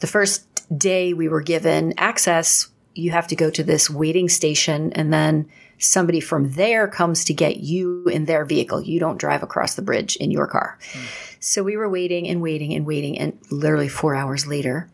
[0.00, 4.92] the first day we were given access, you have to go to this waiting station
[4.92, 8.82] and then somebody from there comes to get you in their vehicle.
[8.82, 10.78] You don't drive across the bridge in your car.
[10.92, 11.36] Mm.
[11.40, 13.18] So we were waiting and waiting and waiting.
[13.18, 14.90] And literally four hours later,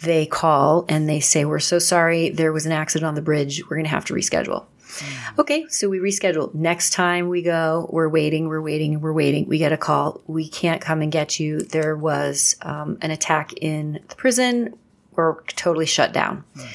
[0.00, 2.30] they call and they say, We're so sorry.
[2.30, 3.62] There was an accident on the bridge.
[3.64, 4.66] We're going to have to reschedule.
[4.98, 5.38] Mm.
[5.38, 6.54] Okay, so we reschedule.
[6.54, 9.46] Next time we go, we're waiting, we're waiting, we're waiting.
[9.48, 10.20] We get a call.
[10.26, 11.60] We can't come and get you.
[11.60, 14.74] There was um, an attack in the prison.
[15.12, 16.44] We're totally shut down.
[16.56, 16.68] Mm.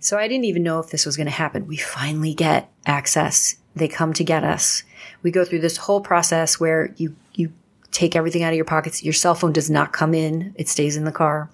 [0.00, 1.66] So I didn't even know if this was going to happen.
[1.66, 3.56] We finally get access.
[3.74, 4.82] They come to get us.
[5.22, 7.52] We go through this whole process where you, you
[7.90, 9.02] take everything out of your pockets.
[9.02, 10.54] Your cell phone does not come in.
[10.56, 11.48] It stays in the car.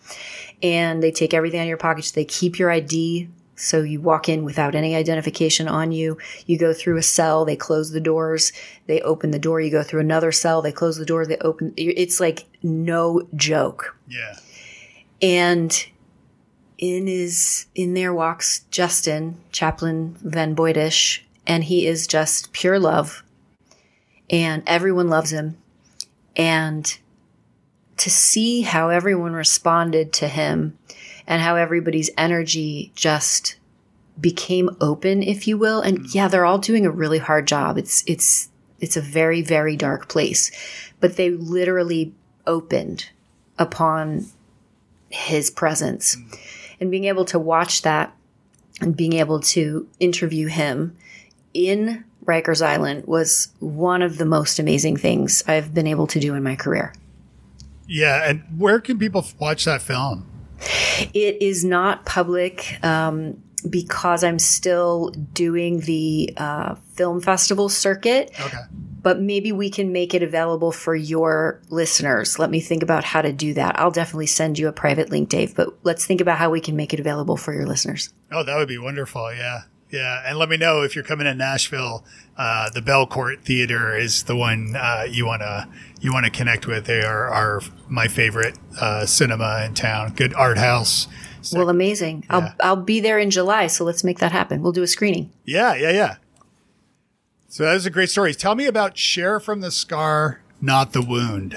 [0.62, 2.11] And they take everything out of your pockets.
[2.11, 3.28] They keep your ID.
[3.60, 6.18] So you walk in without any identification on you.
[6.46, 7.44] You go through a cell.
[7.44, 8.52] They close the doors.
[8.86, 9.60] They open the door.
[9.60, 10.62] You go through another cell.
[10.62, 11.26] They close the door.
[11.26, 11.74] They open.
[11.76, 13.96] It's like no joke.
[14.08, 14.36] Yeah.
[15.22, 15.86] And
[16.78, 23.22] in is in there walks Justin Chaplain von Bujdoss, and he is just pure love,
[24.30, 25.58] and everyone loves him,
[26.36, 26.98] and
[27.98, 30.78] to see how everyone responded to him,
[31.30, 33.56] and how everybody's energy just
[34.20, 37.78] became open, if you will, and yeah, they're all doing a really hard job.
[37.78, 40.50] It's it's it's a very very dark place,
[41.00, 42.12] but they literally
[42.46, 43.08] opened
[43.58, 44.26] upon
[45.08, 46.16] his presence.
[46.16, 46.38] Mm
[46.80, 48.16] and being able to watch that
[48.80, 50.96] and being able to interview him
[51.52, 56.34] in Rikers Island was one of the most amazing things I've been able to do
[56.34, 56.94] in my career.
[57.86, 58.28] Yeah.
[58.28, 60.26] And where can people watch that film?
[61.14, 62.78] It is not public.
[62.84, 68.30] Um, because I'm still doing the uh, film festival circuit.
[68.40, 68.56] Okay
[69.02, 72.38] but maybe we can make it available for your listeners.
[72.38, 73.78] Let me think about how to do that.
[73.78, 76.76] I'll definitely send you a private link, Dave, but let's think about how we can
[76.76, 78.12] make it available for your listeners.
[78.30, 79.32] Oh, that would be wonderful.
[79.32, 79.62] Yeah.
[79.90, 80.22] Yeah.
[80.26, 82.05] And let me know if you're coming to Nashville.
[82.37, 85.68] Uh, the Belcourt Theater is the one uh, you want to
[86.00, 86.87] you want to connect with.
[86.87, 90.14] They are, are my favorite uh, cinema in town.
[90.14, 91.07] Good art house.
[91.42, 92.24] So, well, amazing.
[92.31, 92.37] Yeah.
[92.37, 94.62] I'll I'll be there in July, so let's make that happen.
[94.62, 95.31] We'll do a screening.
[95.44, 96.16] Yeah, yeah, yeah.
[97.48, 98.33] So that was a great story.
[98.33, 101.57] Tell me about share from the scar, not the wound.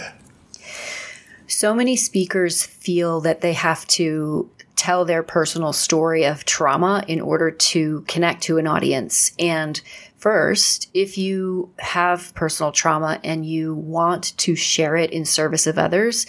[1.48, 7.21] So many speakers feel that they have to tell their personal story of trauma in
[7.21, 9.31] order to connect to an audience.
[9.38, 9.79] And
[10.17, 15.77] first, if you have personal trauma and you want to share it in service of
[15.77, 16.25] others,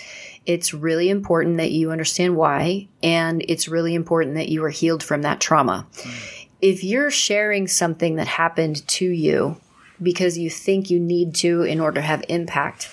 [0.47, 5.03] it's really important that you understand why, and it's really important that you are healed
[5.03, 5.87] from that trauma.
[5.95, 9.61] Mm if you're sharing something that happened to you
[10.03, 12.89] because you think you need to in order to have impact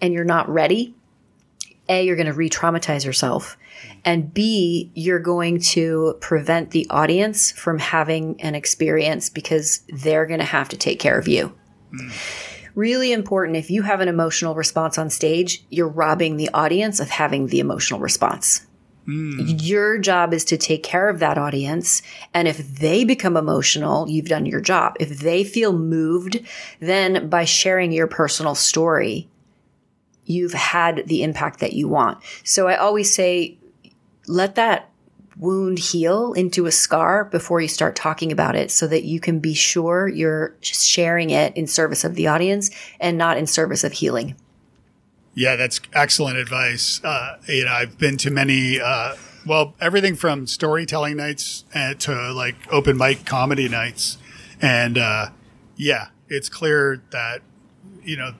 [0.00, 0.94] and you're not ready,
[1.90, 3.58] A, you're going to re traumatize yourself.
[4.04, 10.40] And B, you're going to prevent the audience from having an experience because they're going
[10.40, 11.54] to have to take care of you.
[11.92, 12.70] Mm.
[12.74, 17.10] Really important if you have an emotional response on stage, you're robbing the audience of
[17.10, 18.66] having the emotional response.
[19.06, 19.60] Mm.
[19.62, 22.00] Your job is to take care of that audience.
[22.32, 24.96] And if they become emotional, you've done your job.
[25.00, 26.40] If they feel moved,
[26.78, 29.28] then by sharing your personal story,
[30.24, 32.18] you've had the impact that you want.
[32.44, 33.58] So I always say,
[34.30, 34.88] let that
[35.36, 39.38] wound heal into a scar before you start talking about it so that you can
[39.40, 42.70] be sure you're sharing it in service of the audience
[43.00, 44.36] and not in service of healing.
[45.34, 47.00] Yeah, that's excellent advice.
[47.02, 49.14] Uh, you know, I've been to many, uh,
[49.46, 54.18] well, everything from storytelling nights uh, to like open mic comedy nights.
[54.60, 55.30] And uh,
[55.76, 57.40] yeah, it's clear that,
[58.02, 58.34] you know,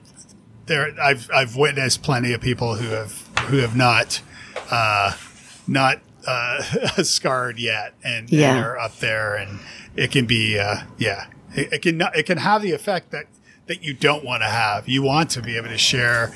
[0.67, 4.21] there I've I've witnessed plenty of people who have who have not
[4.69, 5.13] uh,
[5.71, 6.61] not uh,
[7.03, 8.55] scarred yet, and, Yeah.
[8.55, 9.59] and are up there, and
[9.95, 13.25] it can be uh, yeah, it, it can it can have the effect that
[13.67, 14.87] that you don't want to have.
[14.87, 16.33] You want to be able to share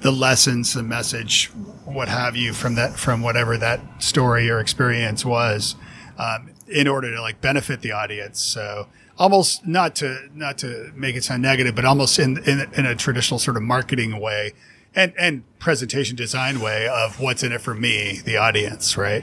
[0.00, 1.46] the lessons, the message,
[1.84, 5.74] what have you from that from whatever that story or experience was,
[6.18, 8.40] um, in order to like benefit the audience.
[8.40, 8.86] So
[9.18, 12.94] almost not to not to make it sound negative, but almost in in, in a
[12.94, 14.52] traditional sort of marketing way.
[14.96, 19.22] And, and presentation design way of what's in it for me, the audience, right?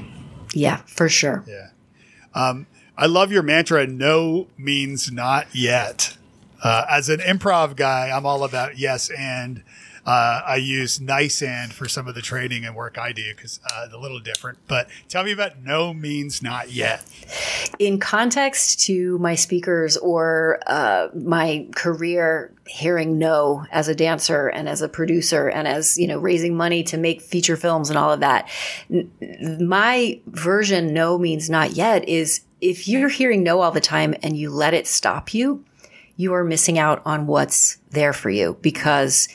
[0.53, 1.43] Yeah, for sure.
[1.47, 1.71] Yeah.
[2.33, 3.85] Um, I love your mantra.
[3.87, 6.15] No means not yet.
[6.63, 9.63] Uh, as an improv guy, I'm all about yes and.
[10.05, 13.59] Uh, I use nice and for some of the training and work I do because
[13.65, 14.57] uh, it's a little different.
[14.67, 17.03] But tell me about no means not yet.
[17.79, 24.69] in context to my speakers or uh, my career hearing no as a dancer and
[24.69, 28.11] as a producer and as you know raising money to make feature films and all
[28.11, 28.49] of that
[29.59, 34.37] my version no means not yet is if you're hearing no all the time and
[34.37, 35.63] you let it stop you
[36.15, 39.27] you are missing out on what's there for you because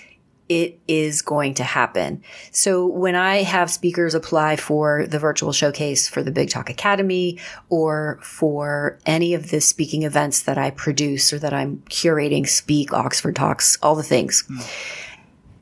[0.49, 2.23] it is going to happen.
[2.53, 7.39] So when I have speakers apply for the virtual showcase for the Big Talk Academy
[7.69, 12.93] or for any of the speaking events that I produce or that I'm curating, speak,
[12.93, 14.61] Oxford Talks, all the things, hmm.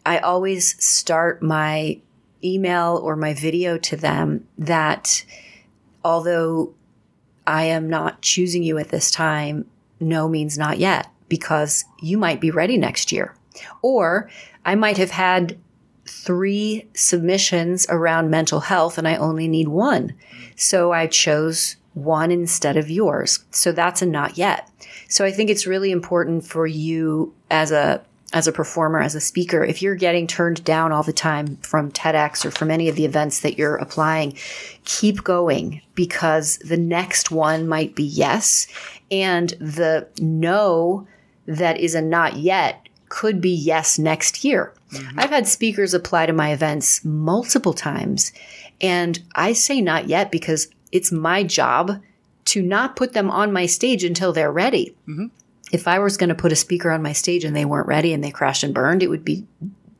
[0.04, 2.00] I always start my
[2.44, 5.24] email or my video to them that
[6.04, 6.74] although
[7.44, 9.66] I am not choosing you at this time,
[9.98, 13.34] no means not yet because you might be ready next year.
[13.82, 14.30] Or
[14.66, 15.56] I might have had
[16.06, 20.12] three submissions around mental health and I only need one.
[20.56, 23.44] So I chose one instead of yours.
[23.50, 24.68] So that's a not yet.
[25.08, 28.02] So I think it's really important for you as a
[28.32, 31.92] as a performer, as a speaker, if you're getting turned down all the time from
[31.92, 34.36] TEDx or from any of the events that you're applying,
[34.84, 38.66] keep going because the next one might be yes.
[39.12, 41.06] And the no
[41.46, 44.72] that is a not yet could be yes next year.
[44.92, 45.18] Mm-hmm.
[45.18, 48.32] I've had speakers apply to my events multiple times,
[48.80, 52.00] and I say not yet because it's my job
[52.46, 54.96] to not put them on my stage until they're ready.
[55.08, 55.26] Mm-hmm.
[55.72, 58.12] If I was going to put a speaker on my stage and they weren't ready
[58.12, 59.44] and they crashed and burned, it would be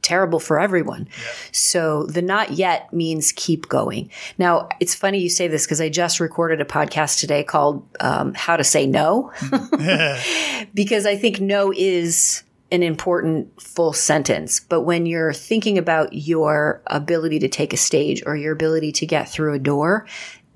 [0.07, 1.09] terrible for everyone.
[1.51, 4.09] So the not yet means keep going.
[4.39, 8.33] Now, it's funny you say this because I just recorded a podcast today called um,
[8.35, 10.69] How to Say No, mm-hmm.
[10.75, 14.61] because I think no is an important full sentence.
[14.61, 19.07] But when you're thinking about your ability to take a stage or your ability to
[19.07, 20.07] get through a door,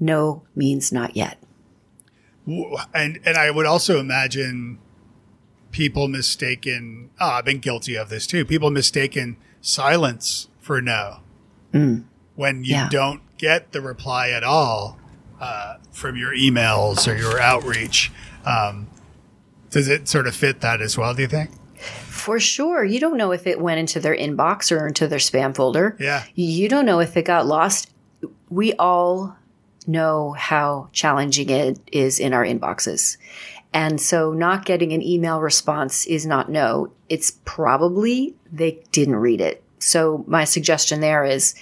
[0.01, 1.39] no means not yet.
[2.47, 4.79] and and I would also imagine
[5.71, 7.11] people mistaken.
[7.21, 8.45] Oh, I've been guilty of this too.
[8.45, 11.19] People mistaken silence for no
[11.73, 12.89] when you Yeah.
[12.91, 14.99] don't get the reply at all
[15.41, 18.11] uh, from your emails or your outreach.
[18.45, 18.89] Um,
[19.71, 21.15] does it sort of fit that as well?
[21.15, 21.51] Do you think?
[22.21, 22.85] For sure.
[22.85, 25.97] You don't know if it went into their inbox or into their spam folder.
[25.99, 26.25] Yeah.
[26.35, 27.91] You don't know if it got lost.
[28.49, 29.37] We all
[29.87, 33.17] know how challenging it is in our inboxes.
[33.73, 36.93] And so not getting an email response is not no.
[37.09, 39.63] It's probably they didn't read it.
[39.79, 41.55] So my suggestion there is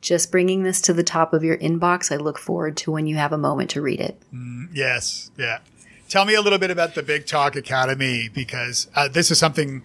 [0.00, 2.12] just bringing this to the top of your inbox.
[2.12, 4.20] I look forward to when you have a moment to read it.
[4.72, 5.30] Yes.
[5.36, 5.58] Yeah.
[6.08, 9.82] Tell me a little bit about the Big Talk Academy because uh, this is something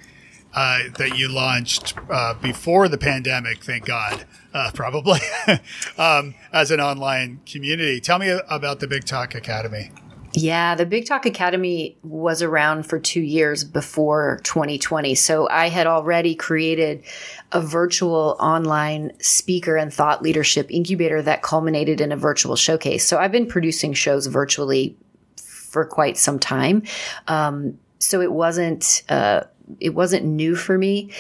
[0.54, 5.20] uh, that you launched uh, before the pandemic, thank God, uh, probably,
[5.98, 8.00] um, as an online community.
[8.00, 9.92] Tell me about the Big Talk Academy.
[10.34, 15.14] Yeah, the Big Talk Academy was around for two years before 2020.
[15.16, 17.04] So I had already created
[17.52, 23.06] a virtual online speaker and thought leadership incubator that culminated in a virtual showcase.
[23.06, 24.96] So I've been producing shows virtually
[25.36, 26.84] for quite some time.
[27.28, 29.44] Um, so it wasn't uh,
[29.80, 31.12] it wasn't new for me,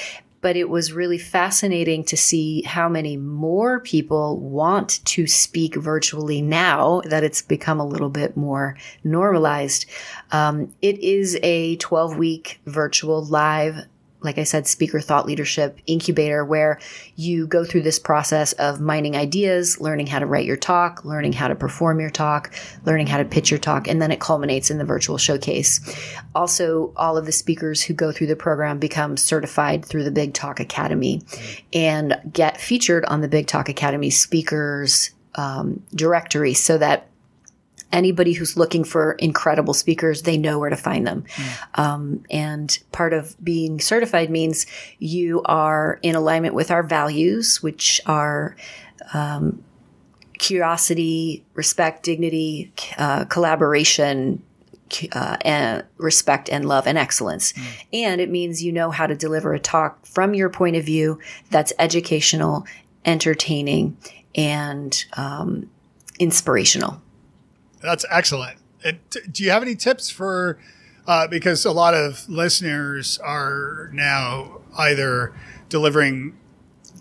[0.41, 6.41] but it was really fascinating to see how many more people want to speak virtually
[6.41, 9.85] now that it's become a little bit more normalized.
[10.31, 13.85] Um, it is a 12 week virtual live
[14.21, 16.79] like I said, speaker thought leadership incubator, where
[17.15, 21.33] you go through this process of mining ideas, learning how to write your talk, learning
[21.33, 22.53] how to perform your talk,
[22.85, 25.79] learning how to pitch your talk, and then it culminates in the virtual showcase.
[26.35, 30.33] Also, all of the speakers who go through the program become certified through the Big
[30.33, 31.21] Talk Academy
[31.73, 37.07] and get featured on the Big Talk Academy speakers um, directory so that
[37.91, 41.23] anybody who's looking for incredible speakers, they know where to find them.
[41.35, 41.79] Mm.
[41.79, 44.65] Um, and part of being certified means
[44.99, 48.55] you are in alignment with our values, which are
[49.13, 49.63] um,
[50.37, 54.43] curiosity, respect, dignity, uh, collaboration.
[55.13, 57.53] Uh, and respect and love and excellence.
[57.53, 57.63] Mm.
[57.93, 61.17] And it means you know how to deliver a talk from your point of view
[61.49, 62.65] that's educational,
[63.05, 63.95] entertaining,
[64.35, 65.69] and um,
[66.19, 67.01] inspirational.
[67.81, 68.57] That's excellent.
[69.31, 70.57] Do you have any tips for?
[71.07, 75.33] Uh, because a lot of listeners are now either
[75.67, 76.37] delivering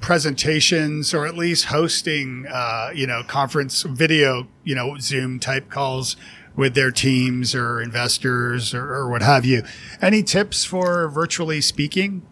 [0.01, 6.17] presentations or at least hosting, uh, you know, conference video, you know, Zoom type calls
[6.57, 9.63] with their teams or investors or, or what have you.
[10.01, 12.27] Any tips for virtually speaking?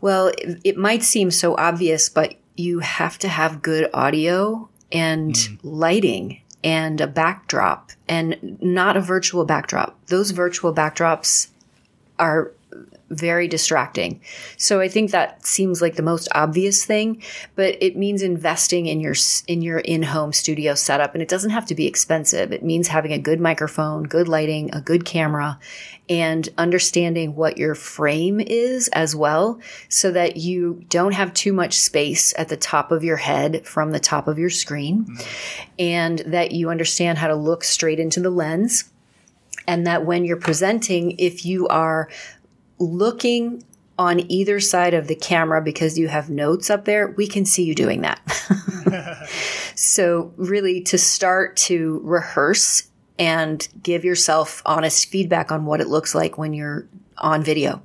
[0.00, 5.34] Well, it, it might seem so obvious, but you have to have good audio and
[5.34, 5.58] mm.
[5.62, 9.96] lighting and a backdrop and not a virtual backdrop.
[10.06, 11.48] Those virtual backdrops
[12.18, 12.50] are
[13.10, 14.20] very distracting.
[14.56, 17.22] So I think that seems like the most obvious thing,
[17.54, 19.14] but it means investing in your
[19.46, 22.52] in your in-home studio setup and it doesn't have to be expensive.
[22.52, 25.58] It means having a good microphone, good lighting, a good camera
[26.08, 29.58] and understanding what your frame is as well
[29.88, 33.90] so that you don't have too much space at the top of your head from
[33.90, 35.72] the top of your screen mm-hmm.
[35.78, 38.90] and that you understand how to look straight into the lens
[39.66, 42.08] and that when you're presenting if you are
[42.78, 43.62] looking
[43.98, 47.64] on either side of the camera because you have notes up there, we can see
[47.64, 48.20] you doing that.
[49.74, 56.14] so, really, to start to rehearse and give yourself honest feedback on what it looks
[56.14, 56.86] like when you're
[57.18, 57.82] on video.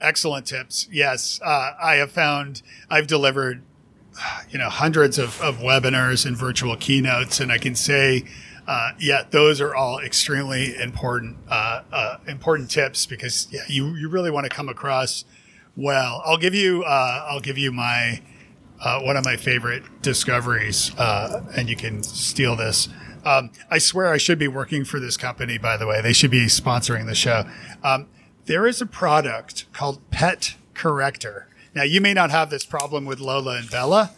[0.00, 0.86] Excellent tips.
[0.92, 3.62] Yes, uh, I have found I've delivered,
[4.50, 8.24] you know, hundreds of, of webinars and virtual keynotes, and I can say
[8.68, 14.10] uh, yeah, those are all extremely important uh, uh, important tips because yeah, you you
[14.10, 15.24] really want to come across
[15.74, 16.22] well.
[16.26, 18.20] I'll give you uh, I'll give you my
[18.80, 22.90] uh, one of my favorite discoveries, uh, and you can steal this.
[23.24, 25.56] Um, I swear I should be working for this company.
[25.56, 27.44] By the way, they should be sponsoring the show.
[27.82, 28.06] Um,
[28.44, 31.48] there is a product called Pet Corrector.
[31.74, 34.12] Now, you may not have this problem with Lola and Bella,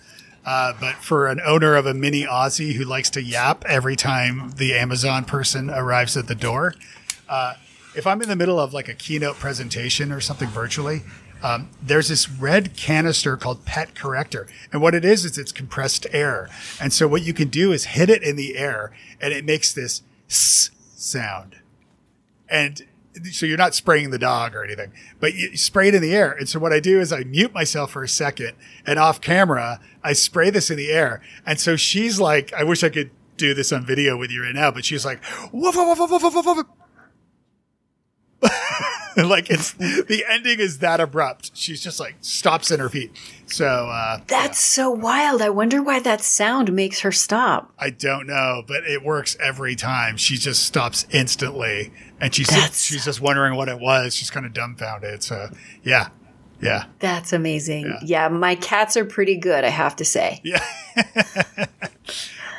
[0.45, 4.53] uh, but for an owner of a mini Aussie who likes to yap every time
[4.57, 6.75] the Amazon person arrives at the door,
[7.29, 7.55] uh,
[7.95, 11.03] if I'm in the middle of like a keynote presentation or something virtually,
[11.43, 14.47] um, there's this red canister called Pet Corrector.
[14.73, 16.49] And what it is, is it's compressed air.
[16.81, 19.73] And so what you can do is hit it in the air and it makes
[19.73, 21.57] this sound.
[22.49, 22.83] And
[23.33, 26.33] so you're not spraying the dog or anything, but you spray it in the air.
[26.33, 28.53] And so what I do is I mute myself for a second
[28.87, 31.21] and off camera, I spray this in the air.
[31.45, 34.55] And so she's like, I wish I could do this on video with you right
[34.55, 36.67] now, but she's like, woof, woof, woof, woof, woof, woof.
[39.29, 41.51] like it's the ending is that abrupt.
[41.55, 43.13] She's just like stops in her feet.
[43.47, 44.85] So uh, that's yeah.
[44.85, 45.43] so wild.
[45.43, 47.73] I wonder why that sound makes her stop.
[47.79, 50.17] I don't know, but it works every time.
[50.17, 54.15] She just stops instantly, and she's just, she's just wondering what it was.
[54.15, 55.23] She's kind of dumbfounded.
[55.23, 55.51] So
[55.83, 56.11] yeah,
[56.61, 57.87] yeah, that's amazing.
[57.87, 57.99] Yeah.
[58.03, 59.65] yeah, my cats are pretty good.
[59.65, 60.41] I have to say.
[60.45, 60.65] Yeah.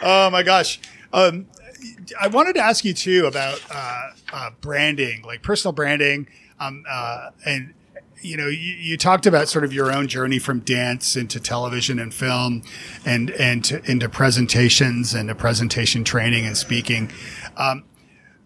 [0.02, 0.80] oh my gosh.
[1.14, 1.48] Um,
[2.20, 6.28] I wanted to ask you too about uh, uh, branding, like personal branding,
[6.62, 7.74] um, uh, and
[8.22, 11.98] you know, you, you, talked about sort of your own journey from dance into television
[11.98, 12.62] and film,
[13.04, 17.12] and and to, into presentations and to presentation training and speaking.
[17.58, 17.84] Um,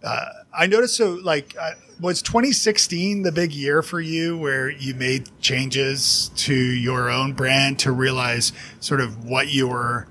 [0.02, 4.94] uh, I noticed so like uh, was 2016 the big year for you where you
[4.94, 10.08] made changes to your own brand to realize sort of what you were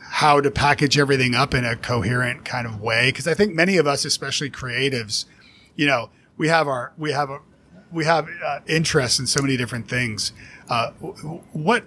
[0.00, 3.12] how to package everything up in a coherent kind of way.
[3.12, 5.26] Cause I think many of us, especially creatives,
[5.76, 7.40] you know, we have our, we have a,
[7.92, 10.32] we have uh, in so many different things.
[10.68, 10.90] Uh,
[11.52, 11.84] what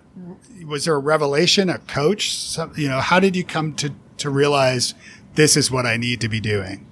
[0.66, 2.36] was there a revelation, a coach?
[2.36, 4.94] Some, you know, how did you come to, to realize
[5.36, 6.88] this is what I need to be doing?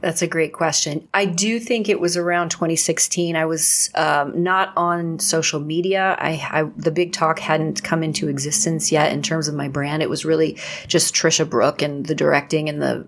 [0.00, 1.06] That's a great question.
[1.12, 3.36] I do think it was around 2016.
[3.36, 6.16] I was um, not on social media.
[6.18, 10.02] I, I, the big talk hadn't come into existence yet in terms of my brand.
[10.02, 13.06] It was really just Tricia Brouk and the directing and the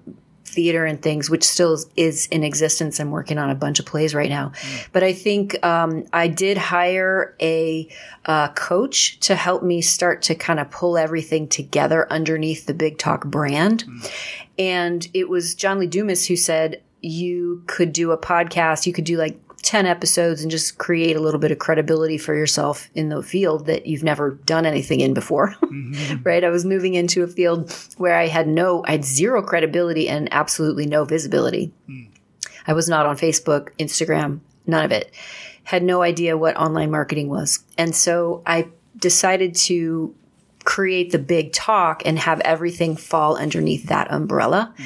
[0.53, 3.01] theater and things, which still is, in existence.
[3.01, 4.53] I'm working on a bunch of plays right now.
[4.93, 7.89] But I think um, I did hire a
[8.27, 12.99] uh, coach to help me start to kind of pull everything together underneath the Big
[12.99, 13.85] Talk brand.
[14.59, 19.05] And it was John Lee Dumas who said, you could do a podcast, you could
[19.05, 23.09] do like 10 episodes and just create a little bit of credibility for yourself in
[23.09, 25.55] the field that you've never done anything in before.
[25.73, 26.23] Mm-hmm.
[26.23, 26.45] right?
[26.45, 30.29] I was moving into a field where I had no, I had zero credibility and
[30.31, 31.73] absolutely no visibility.
[31.87, 32.05] Hmm.
[32.67, 35.13] I was not on Facebook, Instagram, none of it.
[35.65, 37.65] Had no idea what online marketing was.
[37.79, 40.15] And so I decided to
[40.65, 44.85] create the big talk and have everything fall underneath that umbrella hmm.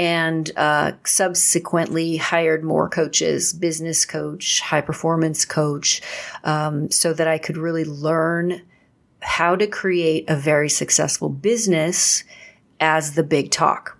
[0.00, 6.00] And uh, subsequently hired more coaches, business coach, high performance coach,
[6.42, 8.62] um, so that I could really learn
[9.20, 12.24] how to create a very successful business
[12.80, 13.98] as the big talk.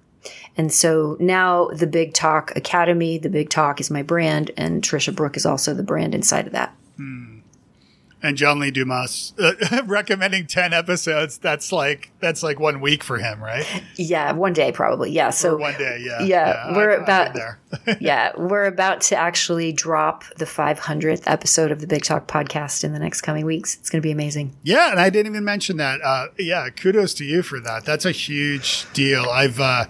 [0.57, 5.14] And so now the Big Talk Academy, the Big Talk is my brand, and Tricia
[5.14, 6.74] Brouk is also the brand inside of that.
[8.22, 9.52] And John Lee Dumas uh,
[9.86, 11.38] recommending 10 episodes.
[11.38, 13.64] That's like, that's like one week for him, right?
[13.96, 15.10] Yeah, one day probably.
[15.10, 15.30] Yeah.
[15.30, 16.02] So Or one day.
[16.04, 16.20] Yeah.
[16.22, 17.58] yeah, we're I've- I've about- there.
[18.00, 22.92] yeah, we're about to actually drop the 500th episode of the Big Talk podcast in
[22.92, 23.76] the next coming weeks.
[23.76, 24.54] It's going to be amazing.
[24.64, 26.00] Yeah, and I didn't even mention that.
[26.02, 27.84] Uh, yeah, kudos to you for that.
[27.86, 29.24] That's a huge deal.
[29.30, 29.84] I've uh,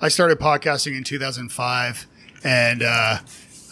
[0.00, 2.06] I started podcasting in 2005,
[2.44, 3.18] and uh,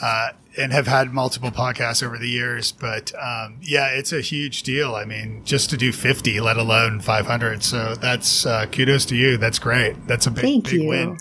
[0.03, 0.29] uh,
[0.59, 2.73] and have had multiple podcasts over the years.
[2.73, 4.95] But um, yeah, it's a huge deal.
[4.95, 7.63] I mean, just to do 50, let alone 500.
[7.63, 9.37] So that's uh, kudos to you.
[9.37, 10.07] That's great.
[10.07, 10.89] That's a big Thank big you.
[10.89, 11.19] win.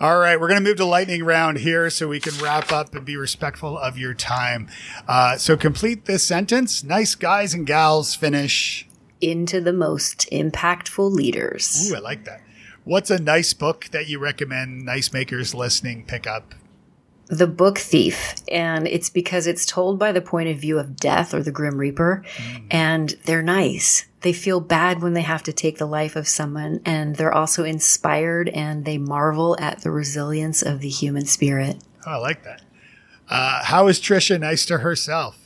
[0.00, 2.94] All right, we're going to move to lightning round here so we can wrap up
[2.94, 4.68] and be respectful of your time.
[5.08, 6.84] Uh, so complete this sentence.
[6.84, 8.86] Nice guys and gals finish.
[9.20, 11.90] Into the most impactful leaders.
[11.90, 12.42] Ooh, I like that.
[12.84, 16.54] What's a nice book that you recommend nice makers listening pick up?
[17.28, 18.34] The Book Thief.
[18.50, 21.76] And it's because it's told by the point of view of death or the Grim
[21.76, 22.24] Reaper.
[22.70, 24.06] And they're nice.
[24.22, 26.80] They feel bad when they have to take the life of someone.
[26.84, 31.76] And they're also inspired and they marvel at the resilience of the human spirit.
[32.06, 32.62] Oh, I like that.
[33.28, 35.38] Uh, how is Tricia nice to herself?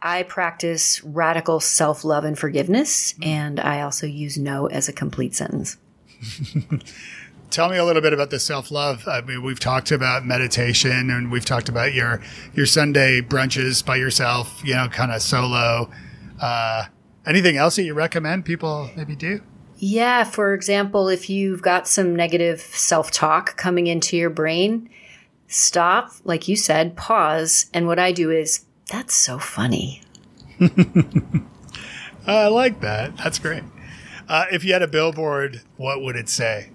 [0.00, 3.14] I practice radical self love and forgiveness.
[3.22, 5.76] And I also use no as a complete sentence.
[7.50, 9.08] Tell me a little bit about the self love.
[9.08, 12.20] I mean, we've talked about meditation and we've talked about your
[12.54, 14.60] your Sunday brunches by yourself.
[14.64, 15.90] You know, kind of solo.
[16.40, 16.86] Uh,
[17.26, 19.40] anything else that you recommend people maybe do?
[19.76, 24.90] Yeah, for example, if you've got some negative self talk coming into your brain,
[25.46, 27.66] stop, like you said, pause.
[27.72, 30.02] And what I do is, that's so funny.
[32.26, 33.16] I like that.
[33.16, 33.62] That's great.
[34.28, 36.70] Uh, if you had a billboard, what would it say?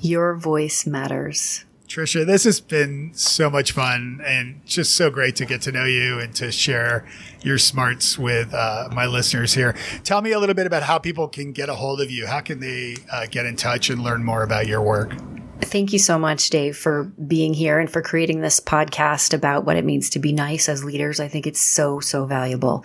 [0.00, 1.64] Your voice matters.
[1.88, 5.86] Tricia, this has been so much fun and just so great to get to know
[5.86, 7.06] you and to share
[7.42, 9.74] your smarts with uh, my listeners here.
[10.04, 12.26] Tell me a little bit about how people can get a hold of you.
[12.26, 15.14] How can they uh, get in touch and learn more about your work?
[15.60, 19.76] Thank you so much, Dave, for being here and for creating this podcast about what
[19.76, 21.20] it means to be nice as leaders.
[21.20, 22.84] I think it's so, so valuable.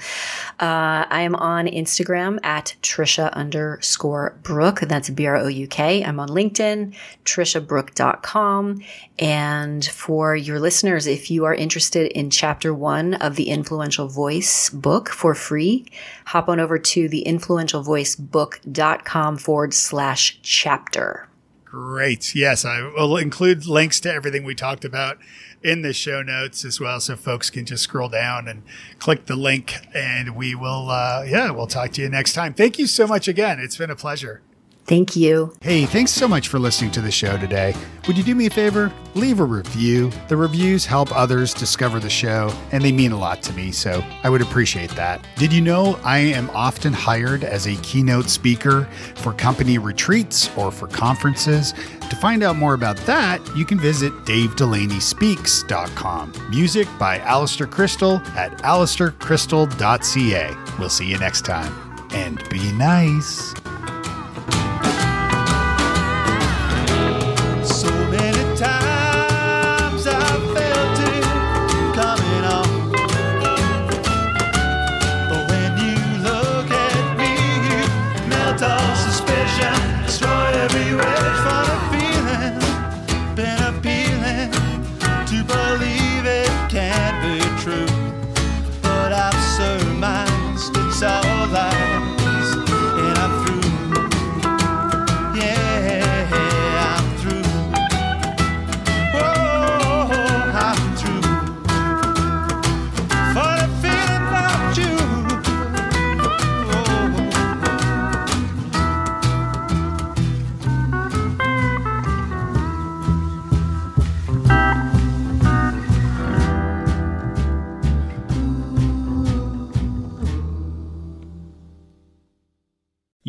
[0.59, 4.81] Uh, I am on Instagram at Tricia underscore Brouk.
[4.81, 6.03] That's B R O U K.
[6.03, 6.93] I'm on LinkedIn,
[7.25, 8.81] triciabrouk.com.
[9.19, 14.71] And for your listeners, if you are interested in chapter one of the Influential Voice
[14.71, 15.85] book for free,
[16.25, 21.29] hop on over to the influentialvoicebook.com forward slash chapter.
[21.73, 22.35] Great.
[22.35, 25.17] Yes, I will include links to everything we talked about
[25.63, 28.61] in the show notes as well, so folks can just scroll down and
[28.99, 30.91] click the link, and we will.
[30.91, 32.53] Uh, yeah, we'll talk to you next time.
[32.53, 33.59] Thank you so much again.
[33.59, 34.43] It's been a pleasure.
[34.85, 35.53] Thank you.
[35.61, 37.73] Hey, thanks so much for listening to the show today.
[38.05, 38.91] Would you do me a favor?
[39.15, 40.11] Leave a review.
[40.27, 44.03] The reviews help others discover the show, and they mean a lot to me, so
[44.23, 45.25] I would appreciate that.
[45.37, 48.83] Did you know I am often hired as a keynote speaker
[49.15, 51.73] for company retreats or for conferences?
[52.09, 56.33] To find out more about that, you can visit davedelaney.speaks.com.
[56.49, 60.75] Music by Alistair Crystal at alistaircrystal.ca.
[60.77, 61.73] We'll see you next time.
[62.11, 63.53] And be nice.